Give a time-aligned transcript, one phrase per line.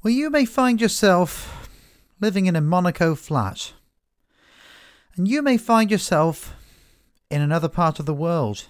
[0.00, 1.68] Well, you may find yourself
[2.20, 3.72] living in a Monaco flat,
[5.16, 6.54] and you may find yourself
[7.32, 8.68] in another part of the world,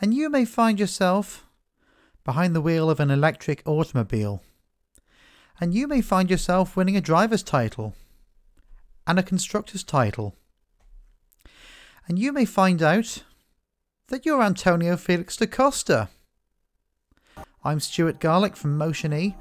[0.00, 1.44] and you may find yourself
[2.22, 4.40] behind the wheel of an electric automobile,
[5.60, 7.96] and you may find yourself winning a driver's title
[9.08, 10.36] and a constructor's title,
[12.06, 13.24] and you may find out
[14.08, 16.08] that you're Antonio Felix da Costa.
[17.64, 19.34] I'm Stuart Garlick from Motion E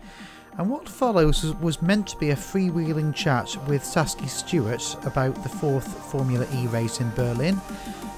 [0.58, 5.50] and what follows was meant to be a freewheeling chat with Saskia Stewart about the
[5.50, 7.60] fourth Formula E race in Berlin,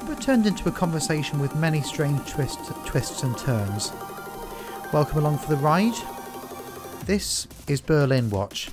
[0.05, 3.92] but turned into a conversation with many strange twists, twists and turns.
[4.92, 5.95] Welcome along for the ride.
[7.06, 8.70] This is Berlin Watch.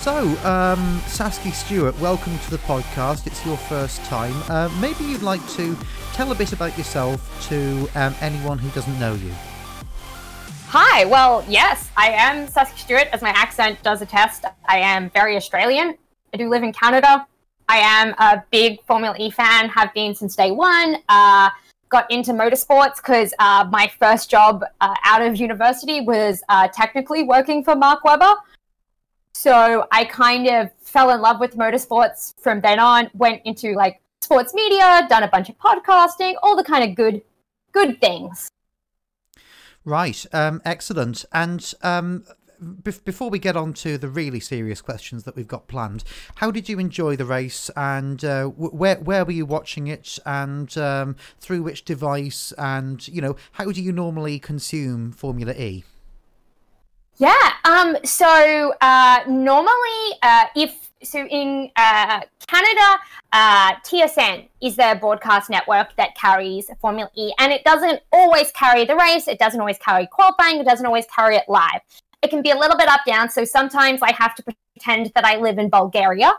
[0.00, 3.26] So, um, Stewart, welcome to the podcast.
[3.26, 4.34] It's your first time.
[4.48, 5.76] Uh, maybe you'd like to
[6.12, 9.32] tell a bit about yourself to um, anyone who doesn't know you.
[10.68, 14.44] Hi, well, yes, I am Saskia Stewart, as my accent does attest.
[14.66, 15.96] I am very Australian.
[16.32, 17.26] I do live in Canada.
[17.68, 20.98] I am a big Formula E fan, have been since day one.
[21.08, 21.50] Uh,
[21.88, 27.22] got into motorsports because uh, my first job uh, out of university was uh, technically
[27.22, 28.34] working for Mark Webber.
[29.34, 34.01] So I kind of fell in love with motorsports from then on, went into like
[34.22, 37.22] sports media, done a bunch of podcasting, all the kind of good
[37.72, 38.50] good things.
[39.84, 41.24] Right, um, excellent.
[41.32, 42.24] And um,
[42.82, 46.04] be- before we get on to the really serious questions that we've got planned,
[46.36, 50.76] how did you enjoy the race, and uh, where where were you watching it, and
[50.78, 55.84] um, through which device, and you know how do you normally consume Formula E?
[57.16, 57.52] Yeah.
[57.64, 57.96] Um.
[58.04, 63.00] So uh, normally, uh, if so, in uh, Canada,
[63.32, 68.84] uh, TSN is the broadcast network that carries Formula E, and it doesn't always carry
[68.84, 69.28] the race.
[69.28, 70.60] It doesn't always carry qualifying.
[70.60, 71.80] It doesn't always carry it live.
[72.22, 73.30] It can be a little bit up down.
[73.30, 76.32] So sometimes I have to pretend that I live in Bulgaria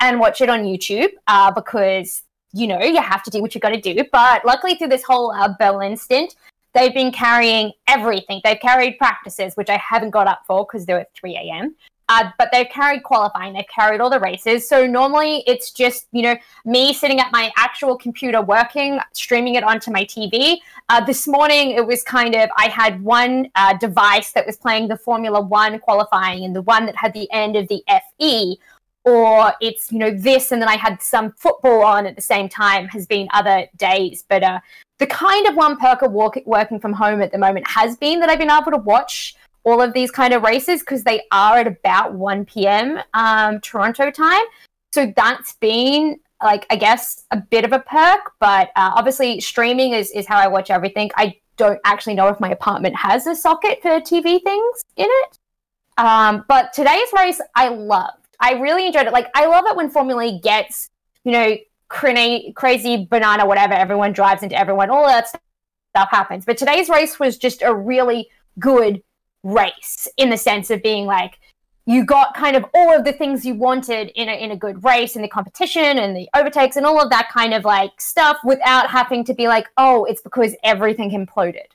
[0.00, 3.60] and watch it on YouTube uh, because you know you have to do what you
[3.60, 4.04] got to do.
[4.12, 6.34] But luckily, through this whole uh, Berlin stint,
[6.72, 8.40] They've been carrying everything.
[8.44, 11.74] They've carried practices, which I haven't got up for because they're at 3 a.m.
[12.10, 14.68] Uh, but they've carried qualifying, they've carried all the races.
[14.68, 19.62] So normally it's just, you know, me sitting at my actual computer working, streaming it
[19.62, 20.56] onto my TV.
[20.88, 24.88] Uh, this morning it was kind of, I had one uh, device that was playing
[24.88, 28.58] the Formula One qualifying and the one that had the end of the FE.
[29.04, 32.48] Or it's, you know, this, and then I had some football on at the same
[32.48, 34.24] time, has been other days.
[34.28, 34.58] But uh,
[34.98, 38.28] the kind of one perk of working from home at the moment has been that
[38.28, 41.66] I've been able to watch all of these kind of races because they are at
[41.66, 43.00] about 1 p.m.
[43.14, 44.44] Um, Toronto time.
[44.92, 49.92] So that's been like I guess a bit of a perk, but uh, obviously streaming
[49.92, 51.10] is is how I watch everything.
[51.16, 55.38] I don't actually know if my apartment has a socket for TV things in it.
[55.98, 58.26] Um, but today's race I loved.
[58.40, 59.12] I really enjoyed it.
[59.12, 60.88] Like I love it when Formula E gets
[61.24, 61.56] you know
[61.88, 63.74] crazy, crazy banana, whatever.
[63.74, 64.88] Everyone drives into everyone.
[64.90, 66.46] All that stuff happens.
[66.46, 68.28] But today's race was just a really
[68.58, 69.02] good
[69.42, 71.38] race in the sense of being like
[71.86, 74.82] you got kind of all of the things you wanted in a in a good
[74.84, 78.36] race in the competition and the overtakes and all of that kind of like stuff
[78.44, 81.68] without having to be like oh it's because everything imploded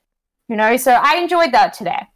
[0.48, 0.78] you know?
[0.78, 2.08] So i enjoyed that today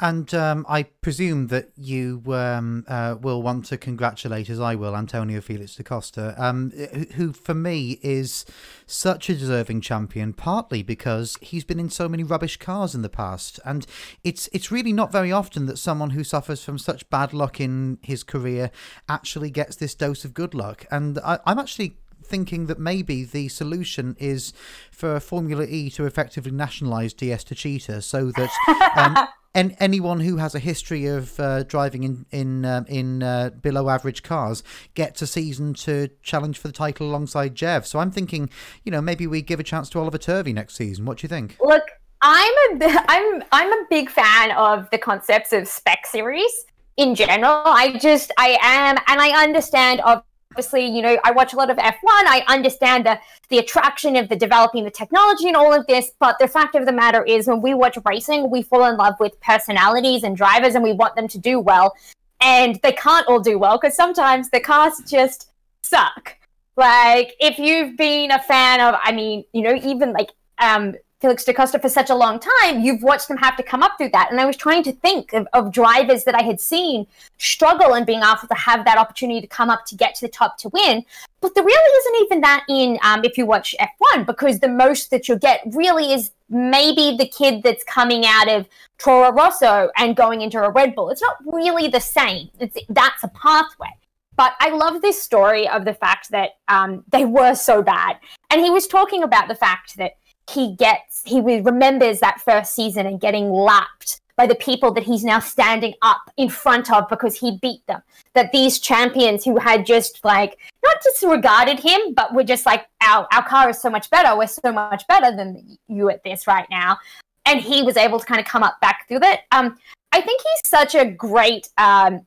[0.00, 4.96] and um, I presume that you um, uh, will want to congratulate, as I will,
[4.96, 6.70] Antonio Felix da Costa, um,
[7.14, 8.44] who for me is
[8.86, 13.08] such a deserving champion, partly because he's been in so many rubbish cars in the
[13.08, 13.58] past.
[13.64, 13.86] And
[14.22, 17.98] it's, it's really not very often that someone who suffers from such bad luck in
[18.02, 18.70] his career
[19.08, 20.86] actually gets this dose of good luck.
[20.92, 21.96] And I, I'm actually
[22.28, 24.52] thinking that maybe the solution is
[24.90, 28.50] for Formula E to effectively nationalise DS Techeetah so that
[28.96, 33.50] um, and anyone who has a history of uh, driving in in uh, in uh,
[33.60, 34.62] below average cars
[34.94, 37.86] gets a season to challenge for the title alongside Jev.
[37.86, 38.50] So I'm thinking,
[38.84, 41.06] you know, maybe we give a chance to Oliver Turvey next season.
[41.06, 41.56] What do you think?
[41.60, 41.84] Look,
[42.22, 46.66] I'm a I'm I'm a big fan of the concepts of spec series
[46.96, 47.62] in general.
[47.64, 50.22] I just I am, and I understand of
[50.58, 51.94] obviously, you know, I watch a lot of F1.
[52.04, 56.10] I understand the, the attraction of the developing the technology and all of this.
[56.18, 59.14] But the fact of the matter is, when we watch racing, we fall in love
[59.20, 61.94] with personalities and drivers and we want them to do well.
[62.40, 65.52] And they can't all do well because sometimes the cars just
[65.82, 66.36] suck.
[66.76, 71.44] Like, if you've been a fan of, I mean, you know, even like um, Felix
[71.44, 74.10] da Costa for such a long time, you've watched him have to come up through
[74.10, 74.28] that.
[74.30, 77.06] And I was trying to think of, of, drivers that I had seen
[77.38, 80.30] struggle and being able to have that opportunity to come up to get to the
[80.30, 81.04] top to win.
[81.40, 85.10] But there really isn't even that in um, if you watch F1, because the most
[85.10, 88.68] that you'll get really is maybe the kid that's coming out of
[88.98, 91.10] Toro Rosso and going into a Red Bull.
[91.10, 92.48] It's not really the same.
[92.60, 93.90] It's, that's a pathway.
[94.36, 98.18] But I love this story of the fact that um, they were so bad.
[98.50, 100.12] And he was talking about the fact that
[100.48, 105.24] he gets, he remembers that first season and getting lapped by the people that he's
[105.24, 108.00] now standing up in front of because he beat them.
[108.34, 113.26] That these champions who had just like not disregarded him, but were just like, our,
[113.32, 114.36] our car is so much better.
[114.36, 116.98] We're so much better than you at this right now.
[117.46, 119.40] And he was able to kind of come up back through that.
[119.50, 119.76] Um,
[120.12, 122.26] I think he's such a great um,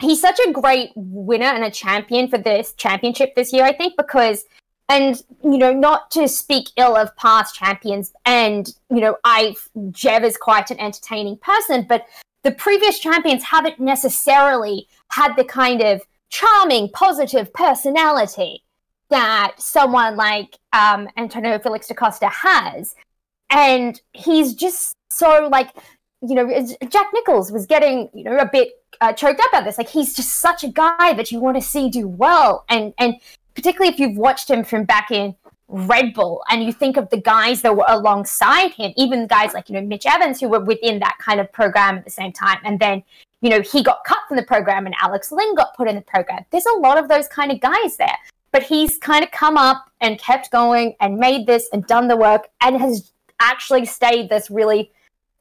[0.00, 3.94] he's such a great winner and a champion for this championship this year, I think,
[3.96, 4.44] because
[4.88, 9.54] and you know, not to speak ill of past champions, and you know, I
[9.90, 12.06] Jev is quite an entertaining person, but
[12.42, 18.62] the previous champions haven't necessarily had the kind of charming, positive personality
[19.10, 22.94] that someone like um, Antonio Felix da Costa has,
[23.50, 25.70] and he's just so like
[26.20, 29.78] you know, Jack Nicholls was getting, you know, a bit uh, choked up about this.
[29.78, 33.14] Like he's just such a guy that you want to see do well, and and
[33.54, 35.34] particularly if you've watched him from back in
[35.68, 39.68] Red Bull, and you think of the guys that were alongside him, even guys like
[39.68, 42.58] you know Mitch Evans who were within that kind of program at the same time,
[42.64, 43.02] and then
[43.42, 46.00] you know he got cut from the program, and Alex Lynn got put in the
[46.02, 46.44] program.
[46.50, 48.16] There's a lot of those kind of guys there,
[48.50, 52.16] but he's kind of come up and kept going and made this and done the
[52.16, 54.90] work, and has actually stayed this really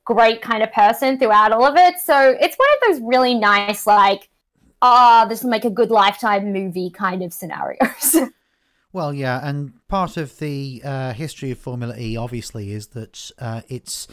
[0.04, 2.00] great kind of person throughout all of it.
[2.00, 4.30] So it's one of those really nice, like,
[4.82, 8.18] ah, oh, this will make a good lifetime movie kind of scenarios.
[8.94, 13.62] well, yeah, and part of the uh, history of Formula E, obviously, is that uh,
[13.68, 14.08] it's.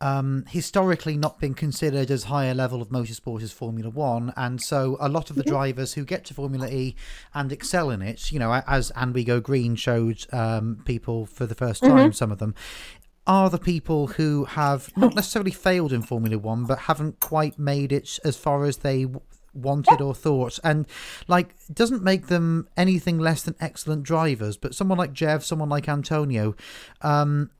[0.00, 4.60] Um, historically not been considered as high a level of motorsport as Formula One, and
[4.60, 5.52] so a lot of the mm-hmm.
[5.52, 6.96] drivers who get to Formula E
[7.34, 11.46] and excel in it, you know, as And We Go Green showed um, people for
[11.46, 12.10] the first time, mm-hmm.
[12.10, 12.56] some of them,
[13.28, 17.92] are the people who have not necessarily failed in Formula One, but haven't quite made
[17.92, 19.06] it as far as they
[19.54, 20.58] wanted or thought.
[20.64, 20.86] And
[21.28, 25.88] like doesn't make them anything less than excellent drivers but someone like jev someone like
[25.88, 26.54] antonio
[27.02, 27.50] um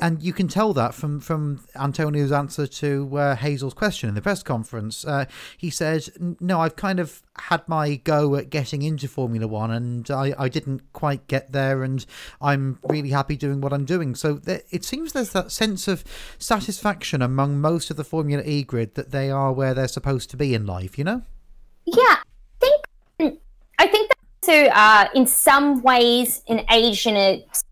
[0.00, 4.22] and you can tell that from from Antonio's answer to uh, Hazel's question in the
[4.22, 5.04] press conference.
[5.04, 5.24] Uh,
[5.56, 6.08] he said,
[6.40, 10.48] "No, I've kind of had my go at getting into Formula One, and I, I
[10.48, 12.04] didn't quite get there, and
[12.40, 16.04] I'm really happy doing what I'm doing." So there, it seems there's that sense of
[16.38, 20.36] satisfaction among most of the Formula E grid that they are where they're supposed to
[20.36, 20.96] be in life.
[20.96, 21.22] You know?
[21.84, 22.22] Yeah, I
[23.18, 23.40] think
[23.78, 24.18] I think that.
[24.50, 27.64] Uh, in some ways, in Asian, it's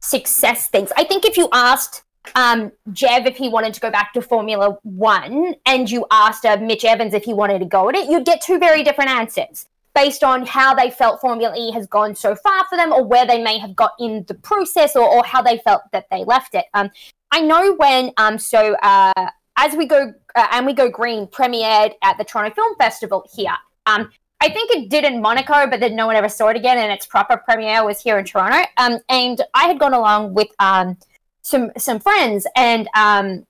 [0.00, 0.90] success things.
[0.96, 2.04] I think if you asked
[2.34, 6.56] um, Jev if he wanted to go back to Formula One and you asked uh,
[6.58, 9.66] Mitch Evans if he wanted to go at it, you'd get two very different answers
[9.94, 13.26] based on how they felt Formula E has gone so far for them or where
[13.26, 16.54] they may have got in the process or, or how they felt that they left
[16.54, 16.66] it.
[16.74, 16.90] Um,
[17.30, 21.94] I know when, um, so uh, as we go, uh, and we go green premiered
[22.02, 23.56] at the Toronto Film Festival here.
[23.86, 24.10] Um,
[24.40, 26.78] I think it did in Monaco, but then no one ever saw it again.
[26.78, 28.68] And its proper premiere was here in Toronto.
[28.76, 30.96] Um, and I had gone along with um,
[31.42, 33.46] some some friends, and um,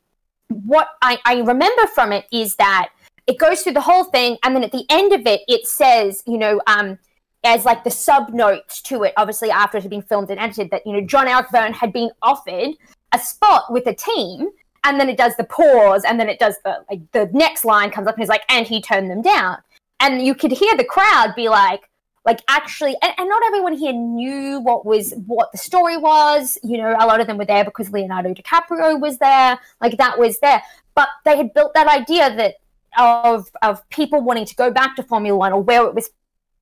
[0.49, 2.90] what I, I remember from it is that
[3.26, 6.23] it goes through the whole thing, and then at the end of it, it says,
[6.26, 6.99] you know, um,
[7.44, 10.70] as like the sub notes to it, obviously after it had been filmed and edited,
[10.70, 12.75] that you know Jean Eric had been offered
[13.12, 14.49] a spot with a team,
[14.85, 17.90] and then it does the pause, and then it does the like the next line
[17.90, 19.59] comes up and is like, and he turned them down
[20.00, 21.88] and you could hear the crowd be like
[22.25, 26.76] like actually and, and, not everyone here knew what was what the story was you
[26.76, 30.38] know a lot of them were there because leonardo dicaprio was there like that was
[30.40, 30.62] there
[30.95, 32.57] but they had built that idea that
[32.99, 36.11] of of people wanting to go back to formula one or where it was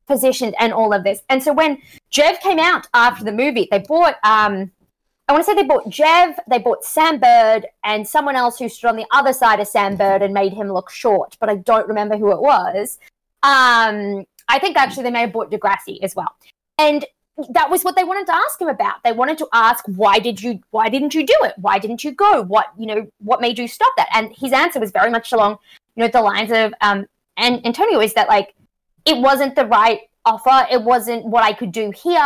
[0.06, 1.78] positioned and all of this and so when
[2.12, 4.70] jev came out after the movie they bought um
[5.28, 8.68] I want to say they bought Jev, they bought Sam Bird, and someone else who
[8.68, 11.56] stood on the other side of Sam Bird and made him look short, but I
[11.56, 13.00] don't remember who it was.
[13.46, 16.34] Um, I think actually they may have bought di Grassi as well.
[16.78, 17.04] And
[17.50, 19.04] that was what they wanted to ask him about.
[19.04, 21.54] They wanted to ask, why did you, why didn't you do it?
[21.58, 22.42] Why didn't you go?
[22.42, 24.08] What, you know, what made you stop that?
[24.12, 25.58] And his answer was very much along,
[25.94, 28.54] you know, the lines of, um, and Antonio is that like,
[29.04, 30.66] it wasn't the right offer.
[30.70, 32.18] It wasn't what I could do here.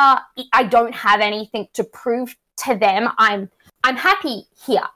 [0.52, 3.08] I don't have anything to prove to them.
[3.18, 3.50] I'm,
[3.84, 4.88] I'm happy here.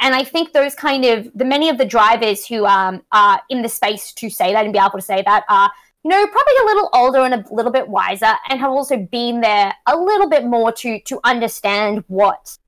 [0.00, 3.62] And I think those kind of the many of the drivers who um, are in
[3.62, 5.70] the space to say that and be able to say that are
[6.04, 9.40] you know probably a little older and a little bit wiser and have also been
[9.40, 12.58] there a little bit more to to understand what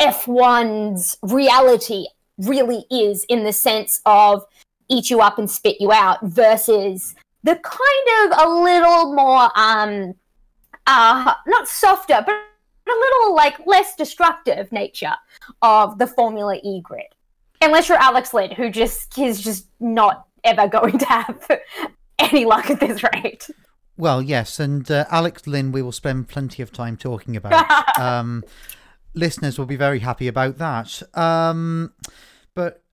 [0.00, 2.06] F1's reality
[2.38, 4.44] really is in the sense of
[4.88, 10.14] eat you up and spit you out versus the kind of a little more um
[10.86, 12.47] uh not softer but
[12.88, 15.14] a little like less destructive nature
[15.62, 17.06] of the Formula E grid.
[17.60, 21.48] Unless you're Alex Lynn, who just is just not ever going to have
[22.18, 23.48] any luck at this rate.
[23.96, 27.98] Well, yes, and uh, Alex Lynn, we will spend plenty of time talking about.
[27.98, 28.44] um,
[29.12, 31.02] listeners will be very happy about that.
[31.16, 31.92] Um,
[32.54, 32.84] but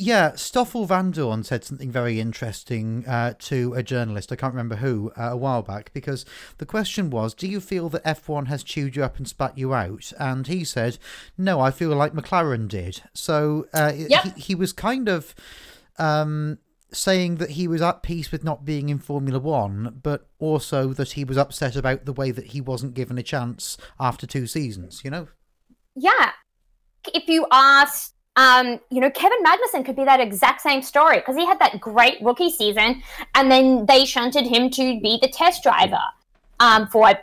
[0.00, 5.12] yeah, Stoffel Vandoorne said something very interesting uh, to a journalist, I can't remember who,
[5.14, 6.24] uh, a while back, because
[6.56, 9.74] the question was, Do you feel that F1 has chewed you up and spat you
[9.74, 10.12] out?
[10.18, 10.96] And he said,
[11.36, 13.02] No, I feel like McLaren did.
[13.12, 14.22] So uh, Yep.
[14.24, 15.34] he, he was kind of.
[15.98, 16.58] Um,
[16.92, 21.12] saying that he was at peace with not being in Formula One, but also that
[21.12, 25.02] he was upset about the way that he wasn't given a chance after two seasons,
[25.04, 25.28] you know?
[25.94, 26.32] Yeah.
[27.14, 31.36] If you asked, um, you know, Kevin Magnussen could be that exact same story because
[31.36, 33.02] he had that great rookie season
[33.34, 36.00] and then they shunted him to be the test driver
[36.60, 37.18] um, for I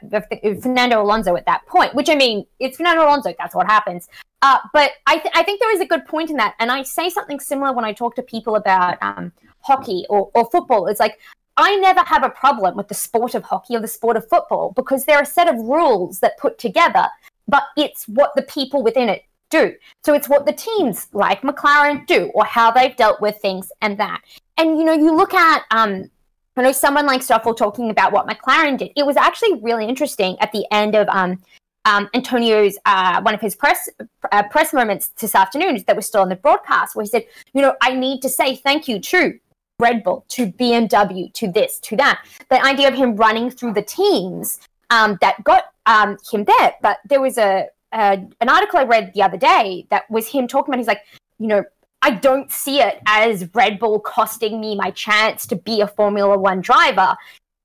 [0.61, 4.09] Fernando Alonso at that point, which I mean, it's Fernando Alonso, that's what happens.
[4.41, 6.55] Uh, but I, th- I think there is a good point in that.
[6.59, 10.49] And I say something similar when I talk to people about um, hockey or, or
[10.49, 10.87] football.
[10.87, 11.19] It's like,
[11.55, 14.73] I never have a problem with the sport of hockey or the sport of football
[14.75, 17.07] because there are a set of rules that put together,
[17.47, 19.73] but it's what the people within it do.
[20.03, 23.97] So it's what the teams like McLaren do or how they've dealt with things and
[23.99, 24.21] that.
[24.57, 26.09] And you know, you look at um
[26.55, 28.91] I know someone like Stoffel talking about what McLaren did.
[28.95, 31.39] It was actually really interesting at the end of um
[31.87, 33.89] um, Antonio's uh, one of his press
[34.31, 37.61] uh, press moments this afternoon that was still on the broadcast, where he said, "You
[37.61, 39.39] know, I need to say thank you to
[39.79, 43.81] Red Bull, to BMW, to this, to that." The idea of him running through the
[43.81, 48.83] teams um, that got um, him there, but there was a, a an article I
[48.83, 50.79] read the other day that was him talking about.
[50.79, 51.03] He's like,
[51.39, 51.63] you know,
[52.01, 56.37] I don't see it as Red Bull costing me my chance to be a Formula
[56.37, 57.15] One driver.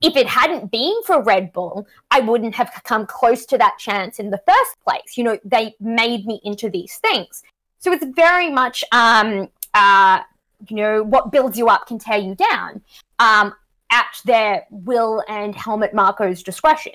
[0.00, 4.18] If it hadn't been for Red Bull, I wouldn't have come close to that chance
[4.18, 5.16] in the first place.
[5.16, 7.42] You know, they made me into these things.
[7.78, 10.20] So it's very much, um, uh,
[10.68, 12.80] you know, what builds you up can tear you down
[13.18, 13.54] um,
[13.90, 16.92] at their will and Helmut Marko's discretion.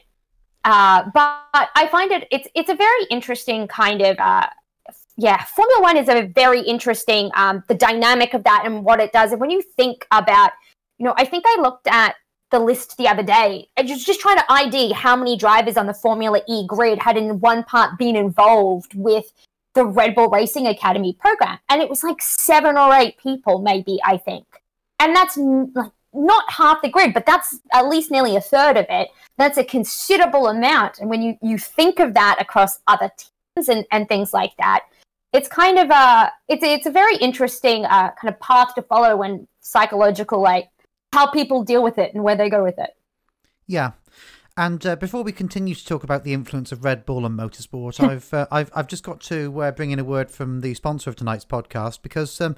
[0.67, 4.47] Uh, but I find it it's it's a very interesting kind of uh,
[5.15, 9.13] yeah, Formula One is a very interesting um, the dynamic of that and what it
[9.13, 9.31] does.
[9.31, 10.51] And when you think about,
[10.97, 12.15] you know, I think I looked at
[12.51, 15.87] the list the other day and just just trying to ID how many drivers on
[15.87, 19.31] the Formula E grid had in one part been involved with
[19.73, 23.99] the Red Bull Racing Academy program, and it was like seven or eight people, maybe
[24.03, 24.45] I think,
[24.99, 28.85] and that's like not half the grid, but that's at least nearly a third of
[28.89, 29.09] it.
[29.37, 33.85] That's a considerable amount, and when you you think of that across other teams and
[33.91, 34.83] and things like that
[35.33, 39.17] it's kind of a it's it's a very interesting uh, kind of path to follow
[39.17, 40.69] when psychological like
[41.13, 42.91] how people deal with it and where they go with it.
[43.67, 43.91] Yeah.
[44.57, 48.03] And uh, before we continue to talk about the influence of Red Bull on motorsport,
[48.03, 51.11] I've uh, I've I've just got to uh, bring in a word from the sponsor
[51.11, 52.55] of tonight's podcast because um,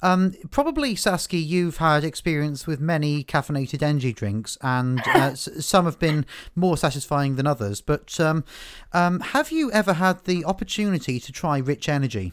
[0.00, 5.98] um, probably Saskia, you've had experience with many caffeinated energy drinks, and uh, some have
[5.98, 7.80] been more satisfying than others.
[7.80, 8.44] But um,
[8.92, 12.32] um, have you ever had the opportunity to try Rich Energy?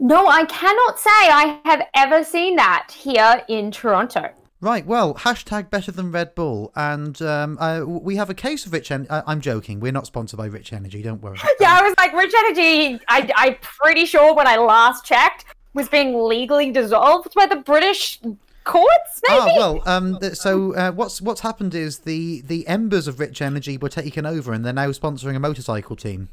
[0.00, 4.32] No, I cannot say I have ever seen that here in Toronto.
[4.60, 8.72] Right, well, hashtag better than Red Bull, and um, uh, we have a case of
[8.72, 8.90] Rich.
[8.90, 9.78] En- uh, I'm joking.
[9.78, 11.00] We're not sponsored by Rich Energy.
[11.00, 11.38] Don't worry.
[11.60, 15.88] Yeah, I was like, Rich Energy, I, I'm pretty sure when I last checked, was
[15.88, 18.20] being legally dissolved by the British
[18.64, 19.40] courts, maybe?
[19.40, 23.40] Ah, well, um, th- so uh, what's what's happened is the the embers of Rich
[23.40, 26.28] Energy were taken over, and they're now sponsoring a motorcycle team.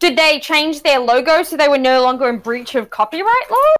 [0.00, 3.74] Did they change their logo so they were no longer in breach of copyright law?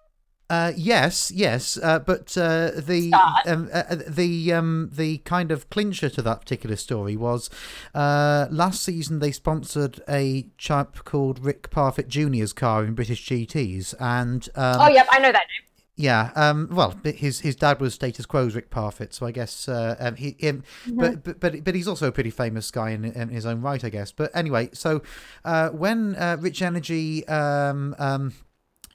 [0.49, 3.11] Uh, yes, yes, uh, but uh, the
[3.47, 7.49] um, uh, uh, the um, the kind of clincher to that particular story was
[7.95, 13.95] uh, last season they sponsored a chap called Rick Parfitt Jr.'s car in British GTS,
[13.99, 15.73] and um, oh, yep, I know that name.
[15.95, 19.95] Yeah, um, well, his his dad was status quo's Rick Parfitt, so I guess uh,
[19.99, 23.29] um, he, him, but, but but but he's also a pretty famous guy in, in
[23.29, 24.11] his own right, I guess.
[24.11, 25.03] But anyway, so
[25.45, 27.27] uh, when uh, Rich Energy.
[27.27, 28.33] Um, um,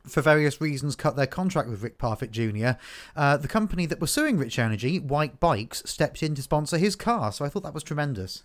[0.08, 2.78] for various reasons, cut their contract with Rick Parfitt Jr.
[3.14, 6.96] Uh, the company that was suing Rich Energy, Whyte Bikes, stepped in to sponsor his
[6.96, 7.32] car.
[7.32, 8.42] So I thought that was tremendous.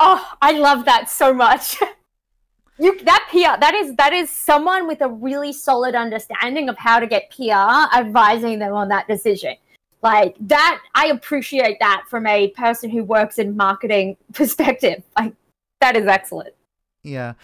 [0.00, 1.76] Oh, I love that so much.
[2.80, 7.00] You that PR that is that is someone with a really solid understanding of how
[7.00, 9.56] to get PR advising them on that decision.
[10.00, 15.02] Like that I appreciate that from a person who works in marketing perspective.
[15.18, 15.34] Like
[15.80, 16.54] that is excellent.
[17.02, 17.34] Yeah.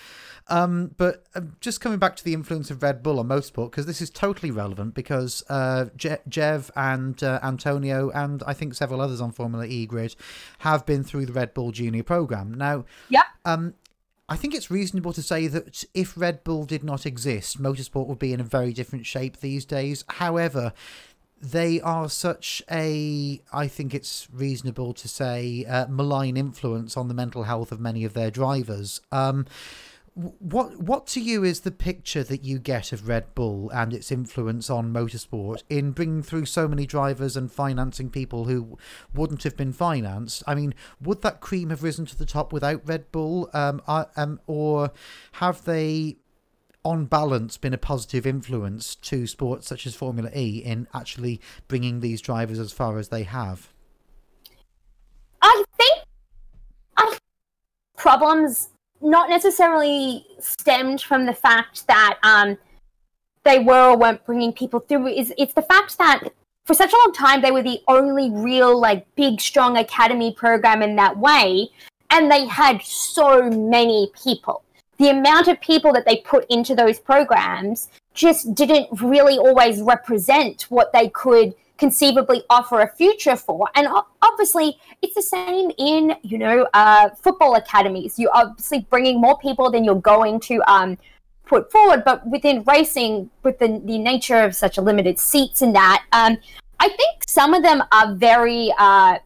[0.49, 3.87] Um, but uh, just coming back to the influence of Red Bull on motorsport, because
[3.87, 9.01] this is totally relevant because uh, Je- Jev and uh, Antonio and I think several
[9.01, 10.15] others on Formula E grid
[10.59, 12.53] have been through the Red Bull Junior program.
[12.53, 13.23] Now, yeah.
[13.45, 13.75] Um,
[14.29, 18.19] I think it's reasonable to say that if Red Bull did not exist, motorsport would
[18.19, 20.05] be in a very different shape these days.
[20.09, 20.73] However,
[21.43, 27.15] they are such a, I think it's reasonable to say, uh, malign influence on the
[27.15, 29.03] mental health of many of their drivers.
[29.13, 29.47] Um,
[30.15, 34.13] what what to you is the picture that you get of Red Bull and its
[34.13, 38.79] influence on motorsport in bringing through so many drivers and financing people who
[39.13, 40.45] wouldn't have been financed?
[40.47, 44.41] I mean, would that cream have risen to the top without Red Bull, um, um,
[44.47, 44.93] or
[45.33, 46.19] have they,
[46.85, 51.99] on balance, been a positive influence to sports such as Formula E in actually bringing
[51.99, 53.69] these drivers as far as they have?
[55.43, 56.05] I think
[56.97, 57.19] I
[57.97, 58.69] problems
[59.05, 62.59] not necessarily stemmed from the fact that um,
[63.45, 65.07] they were or weren't bringing people through.
[65.09, 66.31] Is it's the fact that
[66.65, 70.83] for such a long time they were the only real like big strong academy program
[70.83, 71.69] in that way,
[72.11, 74.63] and they had so many people.
[74.97, 80.63] The amount of people that they put into those programs just didn't really always represent
[80.71, 83.69] what they could conceivably offer a future for.
[83.75, 83.89] And
[84.23, 88.19] obviously, it's the same in you know uh, football academies.
[88.19, 90.99] You're obviously bringing more people than you're going to um,
[91.47, 92.05] put forward.
[92.05, 96.39] But within racing, with the, the nature of such a limited seats and that, um,
[96.81, 99.19] I think some of them are very, uh,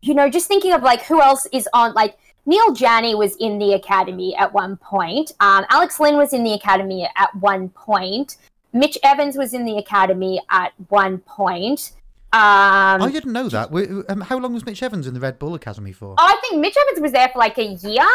[0.00, 2.18] you know, just thinking of like who else is on like.
[2.44, 5.30] Neel Jani was in the academy at one point.
[5.38, 8.36] Um, Alex Lynn was in the academy at one point.
[8.72, 11.92] Mitch Evans was in the academy at one point.
[12.34, 13.70] Um, I didn't know that.
[14.08, 16.14] Um, how long was Mitch Evans in the Red Bull Academy for?
[16.18, 18.06] I think Mitch Evans was there for like a year.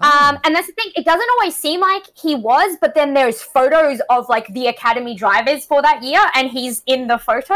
[0.00, 0.28] Oh.
[0.28, 3.40] Um, and that's the thing; it doesn't always seem like he was, but then there's
[3.40, 7.54] photos of like the academy drivers for that year, and he's in the photo.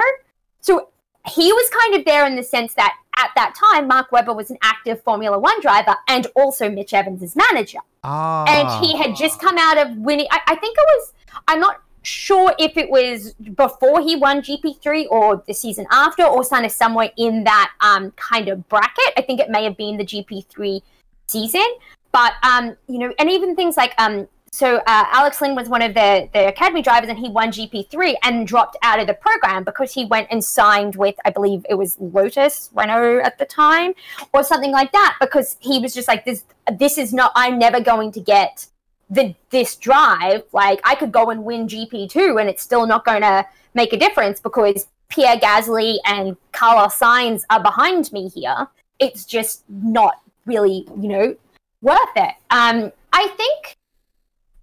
[0.60, 0.90] So
[1.26, 4.50] he was kind of there in the sense that at that time, Mark Webber was
[4.50, 7.80] an active Formula One driver and also Mitch Evans' manager.
[8.04, 8.44] Ah.
[8.46, 10.28] And he had just come out of winning.
[10.30, 11.12] I, I think it was.
[11.48, 16.42] I'm not sure if it was before he won GP3 or the season after, or
[16.44, 19.12] kind of somewhere in that um, kind of bracket.
[19.16, 20.80] I think it may have been the GP3
[21.26, 21.66] season.
[22.10, 25.82] But, um, you know, and even things like, um, so uh, Alex Lynn was one
[25.82, 29.62] of the, the academy drivers and he won GP3 and dropped out of the program
[29.62, 33.92] because he went and signed with, I believe it was Lotus Renault at the time
[34.32, 36.44] or something like that because he was just like, this,
[36.78, 38.66] this is not, I'm never going to get
[39.10, 43.22] the this drive, like I could go and win GP2 and it's still not going
[43.22, 48.68] to make a difference because Pierre Gasly and Carlos Sainz are behind me here.
[48.98, 51.36] It's just not really, you know,
[51.80, 52.34] worth it.
[52.50, 53.76] Um, I think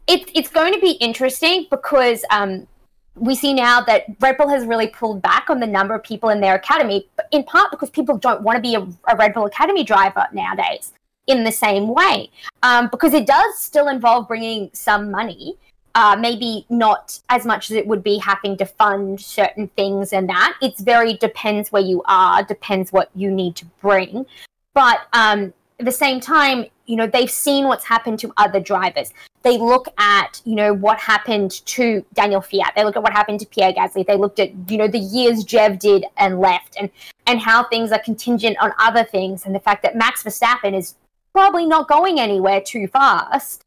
[0.07, 2.67] it's it's going to be interesting because um,
[3.15, 6.29] we see now that Red Bull has really pulled back on the number of people
[6.29, 8.81] in their academy, in part because people don't want to be a,
[9.11, 10.93] a Red Bull Academy driver nowadays
[11.27, 12.29] in the same way
[12.63, 15.55] um, because it does still involve bringing some money.
[15.97, 20.27] Uh, maybe not as much as it would be having to fund certain things and
[20.27, 20.57] that.
[20.61, 24.25] It's very depends where you are, depends what you need to bring.
[24.73, 29.13] But um, at the same time, you know, they've seen what's happened to other drivers.
[29.43, 32.75] They look at, you know, what happened to Daniil Kvyat.
[32.75, 34.05] They look at what happened to Pierre Gasly.
[34.05, 36.89] They looked at, you know, the years Jev did and left and,
[37.25, 40.95] and how things are contingent on other things and the fact that Max Verstappen is
[41.35, 43.63] probably not going anywhere too fast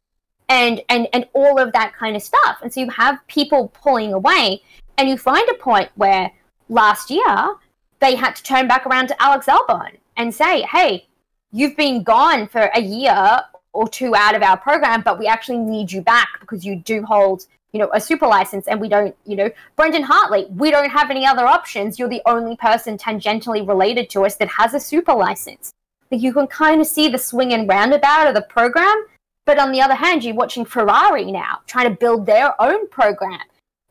[0.49, 2.57] and and and all of that kind of stuff.
[2.63, 4.63] And so you have people pulling away
[4.97, 6.31] and you find a point where
[6.67, 7.55] last year
[7.99, 11.07] they had to turn back around to alex albon and say hey
[11.51, 13.39] you've been gone for a year
[13.73, 17.03] or two out of our program but we actually need you back because you do
[17.03, 20.89] hold you know a super license and we don't you know brendan hartley we don't
[20.89, 21.97] have any other options.
[21.97, 25.71] You're the only person tangentially related to us that has a super license
[26.11, 29.05] you can kind of see the swing and roundabout of the program.
[29.45, 33.41] But on the other hand, you're watching Ferrari now trying to build their own program.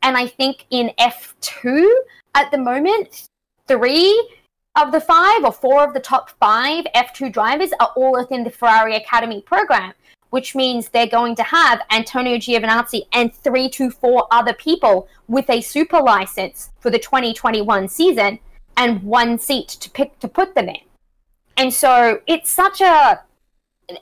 [0.01, 1.87] And I think in F2
[2.35, 3.27] at the moment,
[3.67, 4.29] three
[4.75, 8.49] of the five or four of the top five F2 drivers are all within the
[8.49, 9.93] Ferrari Academy program,
[10.29, 15.49] which means they're going to have Antonio Giovinazzi and three to four other people with
[15.49, 18.39] a super license for the 2021 season
[18.77, 20.88] and one seat to pick to put them in.
[21.59, 23.21] And so it's such a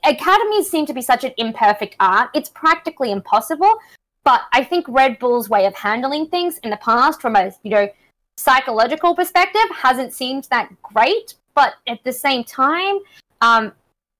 [0.03, 2.29] academies seem to be such an imperfect art.
[2.35, 3.79] It's practically impossible.
[4.23, 7.71] But I think Red Bull's way of handling things in the past, from a you
[7.71, 7.89] know
[8.37, 11.33] psychological perspective, hasn't seemed that great.
[11.55, 12.99] But at the same time,
[13.41, 13.73] um,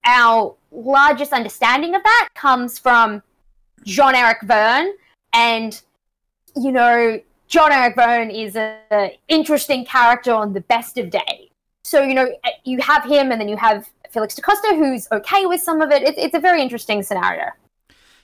[0.04, 3.22] our largest understanding of that comes from
[3.84, 4.92] Jean Eric Vergne.
[5.32, 5.80] And,
[6.56, 11.47] you know, Jean Eric Vergne is an interesting character on the best of days.
[11.88, 12.28] So, you know,
[12.64, 15.90] you have him and then you have Felix da Costa, who's okay with some of
[15.90, 16.02] it.
[16.02, 17.46] It's, it's a very interesting scenario.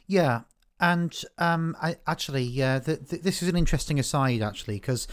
[0.06, 0.42] Yeah.
[0.80, 5.08] And um, I actually, yeah, th- th- this is an interesting aside, actually, because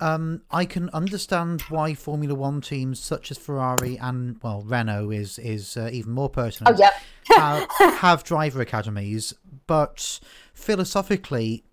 [0.00, 5.38] um, I can understand why Formula One teams such as Ferrari and well Renault is
[5.38, 6.76] is uh, even more pertinent.
[6.76, 6.94] Oh, yep.
[7.36, 9.34] have, have driver academies,
[9.66, 10.20] but
[10.54, 11.64] philosophically,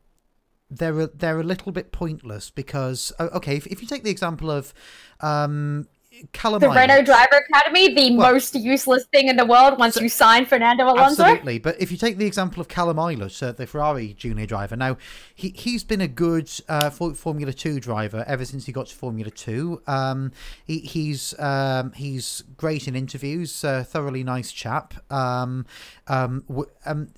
[0.70, 4.52] they're a, they're a little bit pointless because okay, if, if you take the example
[4.52, 4.74] of
[5.22, 5.88] um,
[6.34, 10.02] Callum the Renault Driver Academy, the Well- most useless thing in the world once So-
[10.02, 11.24] you sign Fernando Alonso.
[11.24, 14.76] Absolutely, but if you take the example of Callum Ilott, uh, the Ferrari junior driver,
[14.76, 14.98] now
[15.34, 18.96] he he's been a good uh, for, Formula Two driver ever since he got to
[18.96, 19.82] Formula Two.
[19.88, 20.32] Um,
[20.66, 24.94] he, he's um, he's great in interviews, uh, thoroughly nice chap.
[25.12, 25.66] Um,
[26.08, 27.10] um, w- um,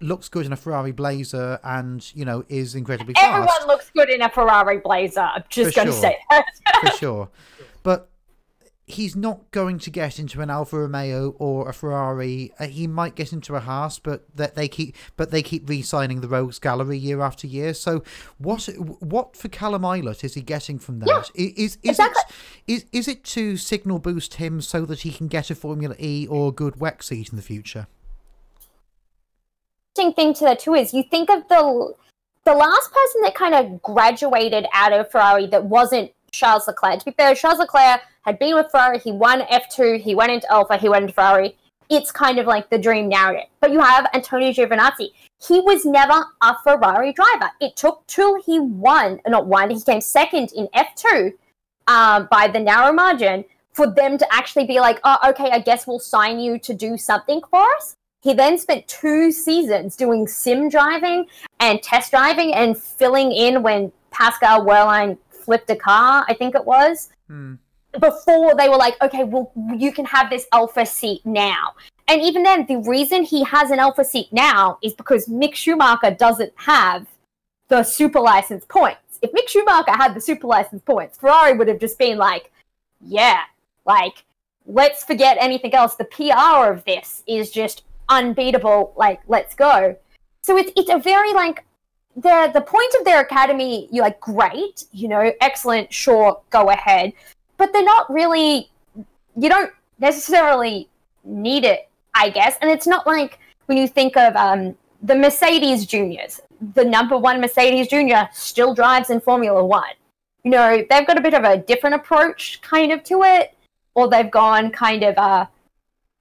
[0.00, 4.10] looks good in a Ferrari blazer, and you know is incredibly fast Everyone looks good
[4.10, 5.20] in a Ferrari blazer.
[5.20, 6.02] I'm just going to sure.
[6.02, 6.46] say that.
[6.80, 7.28] for sure.
[8.84, 12.52] He's not going to get into an Alfa Romeo or a Ferrari.
[12.58, 16.20] Uh, he might get into a Haas, but that they keep but they keep re-signing
[16.20, 17.74] the Rogues Gallery year after year.
[17.74, 18.02] So
[18.38, 18.64] what
[18.98, 21.08] what for Callum Ilott is he getting from that?
[21.08, 22.22] I- Is is exactly.
[22.66, 25.94] it is is it to signal boost him so that he can get a Formula
[26.00, 27.86] E or good WEC seat in the future?
[29.96, 31.94] interesting thing to that too is you think of the
[32.44, 36.98] the last person that kind of graduated out of Ferrari that wasn't Charles Leclerc.
[37.00, 38.98] To be fair, Charles Leclerc had been with Ferrari.
[38.98, 40.00] He won F2.
[40.00, 40.76] He went into Alfa.
[40.76, 41.56] He went into Ferrari.
[41.90, 43.48] It's kind of like the dream narrative.
[43.60, 45.10] But you have Antonio Giovinazzi.
[45.46, 47.50] He was never a Ferrari driver.
[47.60, 51.32] It took till he won, not won, he came second in F2
[51.88, 55.86] um, by the narrow margin for them to actually be like, oh, okay, I guess
[55.86, 57.94] we'll sign you to do something for us.
[58.22, 61.26] He then spent two seasons doing sim driving
[61.58, 66.64] and test driving and filling in when Pascal Wehrlein flipped a car, I think it
[66.64, 67.54] was, Hmm.
[68.00, 71.74] Before they were like, okay, well, you can have this Alfa seat now.
[72.08, 76.10] And even then, the reason he has an Alfa seat now is because Mick Schumacher
[76.10, 77.06] doesn't have
[77.68, 79.18] the super license points.
[79.22, 82.50] If Mick Schumacher had the super license points, Ferrari would have just been like,
[83.00, 83.42] yeah,
[83.84, 84.24] like,
[84.66, 85.94] let's forget anything else.
[85.94, 88.92] The PR of this is just unbeatable.
[88.96, 89.96] Like, let's go.
[90.42, 91.64] So it's it's a very like
[92.16, 93.88] the the point of their academy.
[93.92, 97.12] You're like great, you know, excellent, sure, go ahead,
[97.62, 98.68] but they're not really.
[99.36, 99.70] You don't
[100.00, 100.88] necessarily
[101.22, 102.56] need it, I guess.
[102.60, 106.40] And it's not like when you think of um, the Mercedes juniors,
[106.74, 109.94] the number one Mercedes junior still drives in Formula One.
[110.42, 113.54] You know, they've got a bit of a different approach kind of to it,
[113.94, 115.46] or they've gone kind of uh,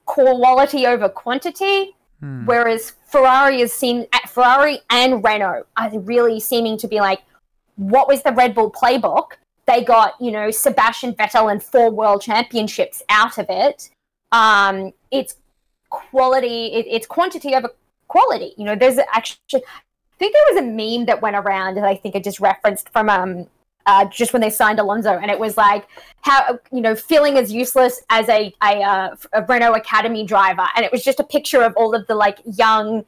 [0.05, 1.95] quality over quantity.
[2.19, 2.45] Hmm.
[2.45, 7.23] Whereas Ferrari is seen at Ferrari and Renault are really seeming to be like,
[7.77, 9.40] what was the Red Bull playbook?
[9.67, 13.89] They got, you know, Sebastian Vettel and four world championships out of it.
[14.31, 15.35] Um, it's
[15.89, 17.69] quality, it, it's quantity over
[18.07, 18.53] quality.
[18.57, 21.95] You know, there's actually, I think there was a meme that went around that I
[21.95, 23.47] think I just referenced from um,
[23.85, 25.87] uh, just when they signed Alonso, and it was like
[26.21, 30.85] how you know feeling as useless as a a, uh, a Renault Academy driver, and
[30.85, 33.03] it was just a picture of all of the like young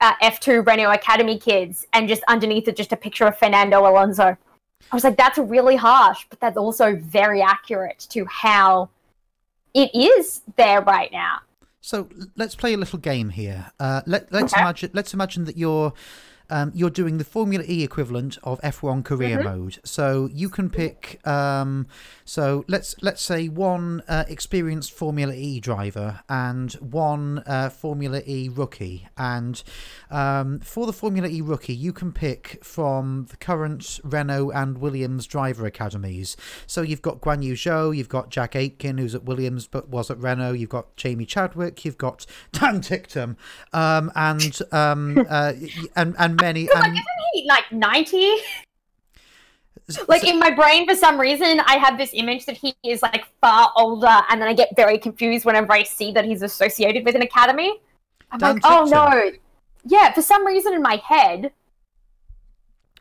[0.00, 4.36] uh, F2 Renault Academy kids, and just underneath it, just a picture of Fernando Alonso.
[4.90, 8.88] I was like, that's really harsh, but that's also very accurate to how
[9.74, 11.40] it is there right now.
[11.80, 13.70] So let's play a little game here.
[13.78, 14.62] Uh, let, let's Okay.
[14.62, 14.90] imagine.
[14.94, 15.92] Let's imagine that you're
[16.50, 19.44] um, you're doing the Formula E equivalent of F1 career Mm-hmm.
[19.60, 19.78] mode.
[19.84, 21.26] So you can pick.
[21.26, 21.86] Um,
[22.24, 28.48] so let's let's say one uh, experienced Formula E driver and one uh, Formula E
[28.48, 29.06] rookie.
[29.16, 29.62] And
[30.10, 35.26] um, for the Formula E rookie, you can pick from the current Renault and Williams
[35.26, 36.36] driver academies.
[36.66, 40.10] So you've got Guan Yu Zhou, you've got Jack Aitken, who's at Williams but was
[40.10, 40.52] at Renault.
[40.52, 43.36] You've got Jamie Chadwick, you've got Dan Ticktum,
[43.72, 45.52] um, and um, uh,
[45.96, 46.68] and and many.
[46.68, 48.36] Like, And isn't he like 90?
[50.06, 53.24] Like in my brain, for some reason, I have this image that he is like
[53.40, 57.14] far older, and then I get very confused whenever I see that he's associated with
[57.14, 57.80] an academy.
[58.30, 59.30] I'm Dan like, oh no.
[59.84, 61.52] Yeah, for some reason in my head,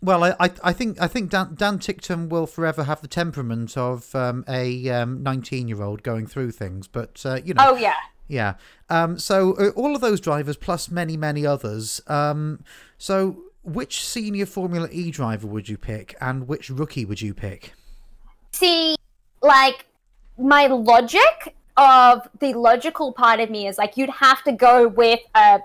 [0.02, 3.76] Well, I, I, I think I think Dan, Dan Ticktum will forever have the temperament
[3.76, 7.96] of um, a um, nineteen-year-old going through things, but uh, you know, oh yeah.
[8.28, 8.56] Yeah.
[8.90, 12.02] Um, so uh, all of those drivers plus many many others.
[12.08, 12.64] Um,
[12.98, 17.74] so which senior Formula E driver would you pick, and which rookie would you pick?
[18.52, 18.96] See,
[19.42, 19.86] like
[20.38, 25.20] my logic of the logical part of me is like you'd have to go with
[25.36, 25.60] uh,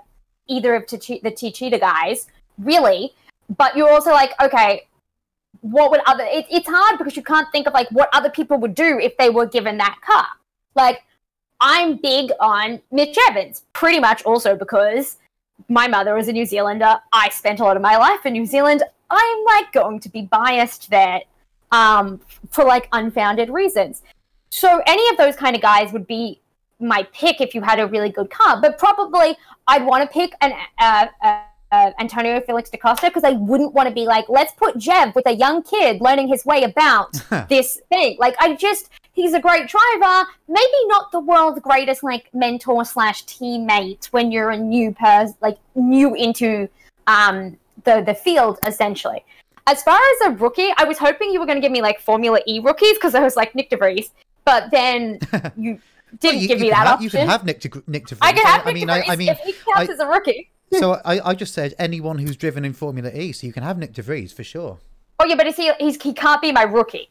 [0.47, 3.13] either of the Techeetah guys, really.
[3.57, 4.87] But you're also like, okay,
[5.61, 6.23] what would other?
[6.25, 9.17] It, it's hard because you can't think of like what other people would do if
[9.17, 10.27] they were given that car.
[10.75, 11.03] Like,
[11.65, 15.15] I'm big on Mitch Evans, pretty much also because
[15.69, 16.97] my mother was a New Zealander.
[17.13, 18.83] I spent a lot of my life in New Zealand.
[19.09, 21.21] I'm like going to be biased there
[21.71, 22.19] um,
[22.51, 24.01] for like unfounded reasons.
[24.49, 26.41] So any of those kind of guys would be
[26.81, 28.59] my pick if you had a really good car.
[28.59, 33.23] But probably I'd want to pick an uh, uh, uh, Antonio Felix da Costa because
[33.23, 36.45] I wouldn't want to be like, let's put Jev with a young kid learning his
[36.45, 37.13] way about
[37.49, 38.17] this thing.
[38.19, 43.23] Like I just he's a great driver, maybe not the world's greatest like mentor slash
[43.25, 46.67] teammate when you're a new person, like new into
[47.07, 49.23] um the the field essentially.
[49.65, 51.99] As far as a rookie, I was hoping you were going to give me like
[52.01, 54.11] Formula E rookies because I was like Nyck de Vries,
[54.43, 55.19] but then
[55.57, 55.79] you
[56.19, 57.03] didn't Well, you, give you me that have, option.
[57.05, 58.19] You can have Nick De, Nyck de Vries.
[58.21, 59.99] I can have I Nick mean, DeVries I, I mean, if he counts I- as
[59.99, 60.49] a rookie.
[60.73, 63.77] so I, I just said anyone who's driven in Formula E, so you can have
[63.77, 64.79] Nyck de Vries for sure.
[65.19, 65.71] Oh yeah, but is he?
[65.79, 67.09] He's, he can't be my rookie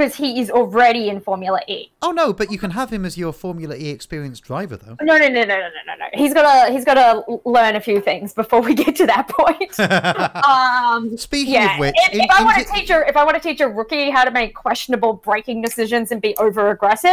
[0.00, 1.90] because he is already in Formula E.
[2.00, 4.96] Oh no, but you can have him as your Formula E experienced driver, though.
[5.02, 6.06] No, no, no, no, no, no, no.
[6.14, 9.78] He's gotta he's gotta learn a few things before we get to that point.
[10.46, 13.24] um, Speaking yeah, of which, if, in- if I want to teach a if I
[13.24, 17.10] want to teach a rookie how to make questionable braking decisions and be over aggressive,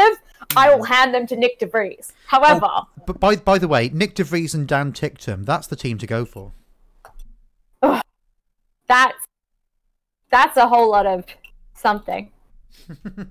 [0.55, 0.77] I Hmm.
[0.79, 2.13] will hand them to Nyck de Vries.
[2.27, 2.69] However,
[3.05, 6.07] But by by the way, Nyck de Vries and Dan Ticktum, that's the team to
[6.07, 6.53] go for.
[8.87, 9.17] that's
[10.29, 11.25] that's a whole lot of
[11.75, 12.31] something.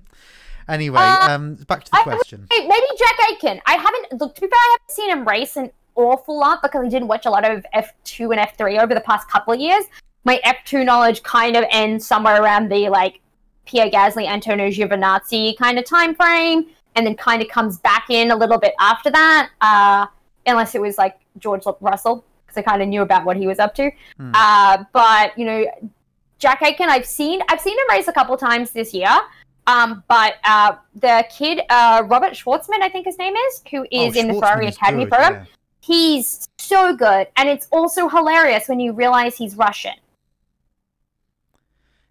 [0.69, 2.45] Anyway, Uh, um, back to the I- question.
[2.51, 3.61] Maybe Jack Aitken.
[3.65, 6.85] I haven't look to be fair, I haven't seen him race an awful lot because
[6.85, 9.53] I didn't watch a lot of F two and F three over the past couple
[9.53, 9.85] of years.
[10.25, 13.21] My F two knowledge kind of ends somewhere around the like
[13.65, 18.31] Pierre Gasly, Antonio Giovinazzi kind of time frame, and then kind of comes back in
[18.31, 19.49] a little bit after that.
[19.61, 20.05] Uh,
[20.45, 23.59] unless it was like George Russell, because I kind of knew about what he was
[23.59, 23.89] up to.
[24.17, 24.31] Hmm.
[24.33, 25.65] Uh, but you know,
[26.39, 29.09] Jack Aitken, I've seen I've seen him race a couple times this year.
[29.67, 34.15] Um, but uh, the kid, uh, Robert Shwartzman, I think his name is, who is
[34.15, 35.45] Oh, in the Ferrari Academy good, program, yeah.
[35.81, 39.95] he's so good, and it's also hilarious when you realize he's Russian.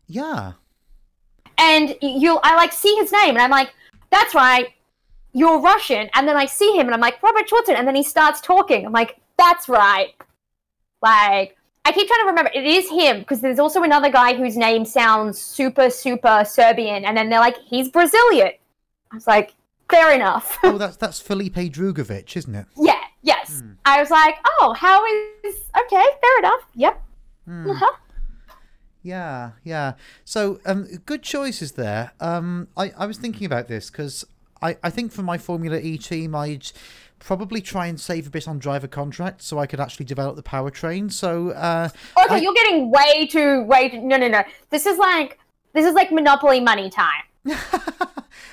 [0.07, 0.53] Yeah.
[1.57, 3.73] And you, I like see his name, and I'm like,
[4.11, 4.69] that's right,
[5.33, 6.11] you're Russian.
[6.15, 8.85] And then I see him, and I'm like, Robert Shwartzman, and then he starts talking.
[8.85, 10.15] I'm like, that's right.
[11.01, 11.56] Like,
[11.87, 14.85] I keep trying to remember, it is him because there's also another guy whose name
[14.85, 18.51] sounds super, super Serbian, and then they're like, he's Brazilian.
[19.13, 19.55] I was like,
[19.89, 20.59] fair enough.
[20.65, 22.67] Oh, that's that's Felipe Drugovich, isn't it?
[22.77, 23.61] yeah, yes.
[23.61, 23.75] Hmm.
[23.85, 25.05] I was like, oh, how
[25.45, 26.61] is okay, fair enough.
[26.75, 27.03] Yep.
[27.45, 27.71] Hmm.
[27.71, 27.97] Uh-huh.
[29.05, 29.93] Yeah, yeah.
[30.25, 32.11] So, um, good choices there.
[32.19, 34.25] Um, I, I was thinking about this because
[34.61, 36.73] I, I think for my Formula E team, I'd
[37.19, 40.43] probably try and save a bit on driver contracts so I could actually develop the
[40.43, 41.13] powertrain.
[41.13, 41.89] So, uh,
[42.25, 44.43] Okay, I- you're getting way too way too, no no no.
[44.71, 45.39] This is like
[45.73, 47.23] this is like monopoly money time.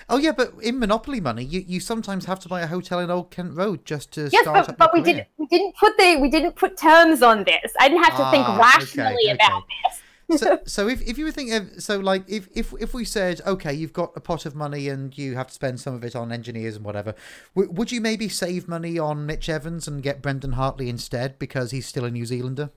[0.09, 3.09] oh yeah, but in Monopoly money, you, you sometimes have to buy a hotel in
[3.09, 5.75] Old Kent Road just to Yes, start but, up but your we didn't we didn't
[5.75, 7.73] put the we didn't put terms on this.
[7.79, 9.99] I didn't have to think Ah, rationally okay, about this.
[10.37, 13.41] So, so if, if you were thinking of, so like if, if if we said
[13.45, 16.15] okay you've got a pot of money and you have to spend some of it
[16.15, 17.13] on engineers and whatever
[17.55, 21.71] w- would you maybe save money on Mitch Evans and get Brendan Hartley instead because
[21.71, 22.69] he's still a New Zealander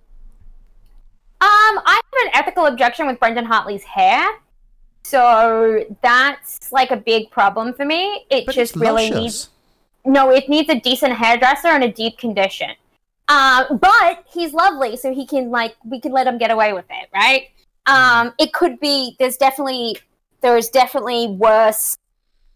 [1.40, 4.26] Um, I have an ethical objection with Brendan Hartley's hair.
[5.04, 8.26] So that's like a big problem for me.
[8.28, 9.50] It but just really needs
[10.04, 12.70] no, it needs a decent hairdresser and a deep condition.
[13.28, 16.84] Um, but he's lovely, so he can like we can let him get away with
[16.90, 17.48] it, right?
[17.86, 19.96] Um, it could be there's definitely
[20.42, 21.96] there's definitely worse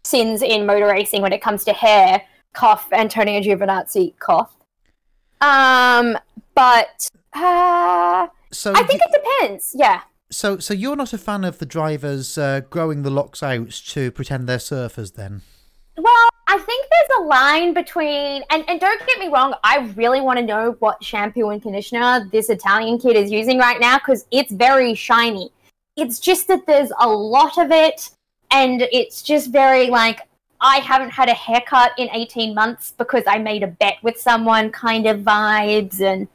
[0.03, 2.21] sins in motor racing when it comes to hair.
[2.53, 4.53] Cough, Antonio Giovinazzi, cough.
[5.39, 6.17] Um,
[6.55, 9.73] but uh, so I think you- it depends.
[9.77, 10.01] Yeah.
[10.29, 14.11] so so you're not a fan of the drivers uh, growing the locks out to
[14.11, 15.41] pretend they're surfers then
[16.01, 20.19] Well, I think there's a line between, and, and don't get me wrong, I really
[20.19, 24.25] want to know what shampoo and conditioner this Italian kid is using right now because
[24.31, 25.51] it's very shiny.
[25.95, 28.09] It's just that there's a lot of it,
[28.49, 30.21] and it's just very like,
[30.59, 34.71] I haven't had a haircut in 18 months because I made a bet with someone
[34.71, 36.27] kind of vibes, and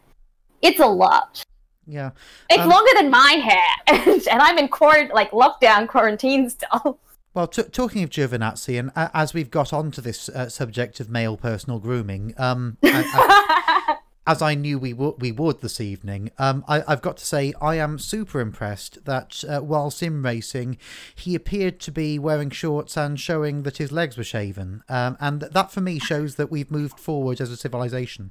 [0.62, 1.42] it's a lot.
[1.88, 2.12] yeah
[2.50, 7.00] It's Um, longer than my hair, and, and I'm in quarant like lockdown quarantine still.
[7.36, 11.10] Well, t- talking of Giovinazzi, and uh, as we've got onto this uh, subject of
[11.10, 16.30] male personal grooming, um, I, I, as I knew we would we would this evening,
[16.38, 20.78] um, I, have got to say I am super impressed that uh, while sim racing,
[21.14, 25.42] he appeared to be wearing shorts and showing that his legs were shaven, um, and
[25.42, 28.30] that for me shows that we've moved forward as a civilization.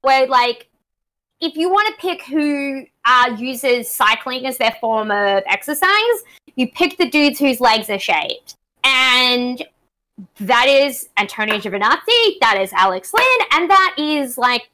[0.00, 0.68] Where like,
[1.44, 6.24] if you want to pick who uh, uses cycling as their form of exercise,
[6.56, 9.62] you pick the dudes whose legs are shaved, and
[10.40, 14.68] that is Antonio Giovinazzi, that is Alex Lynn, and that is like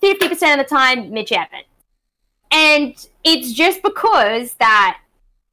[0.00, 1.64] 50% of the time Mitch Evans.
[2.50, 5.00] And it's just because that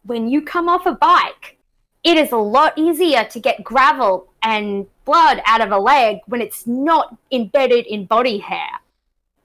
[0.04, 1.58] when you come off a bike,
[2.04, 6.42] it is a lot easier to get gravel and blood out of a leg when
[6.42, 8.70] it's not embedded in body hair.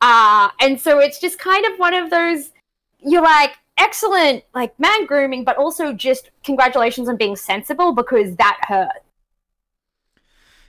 [0.08, 2.52] Uh, and so it's just kind of one of those,
[3.00, 8.56] you're like, excellent, like man grooming, but also just congratulations on being sensible because that
[8.68, 9.02] hurt.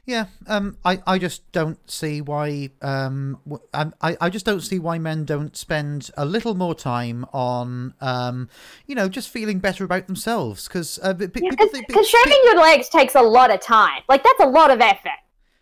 [0.06, 3.40] Yeah, um, I, I just don't see why um,
[3.76, 7.94] um, I, I just don't see why men don't spend a little more time on
[8.02, 8.50] um,
[8.88, 11.52] you know, just feeling better about themselves because uh, people
[11.88, 14.02] because shaving your legs takes a lot of time.
[14.10, 15.20] Like that's a lot of effort.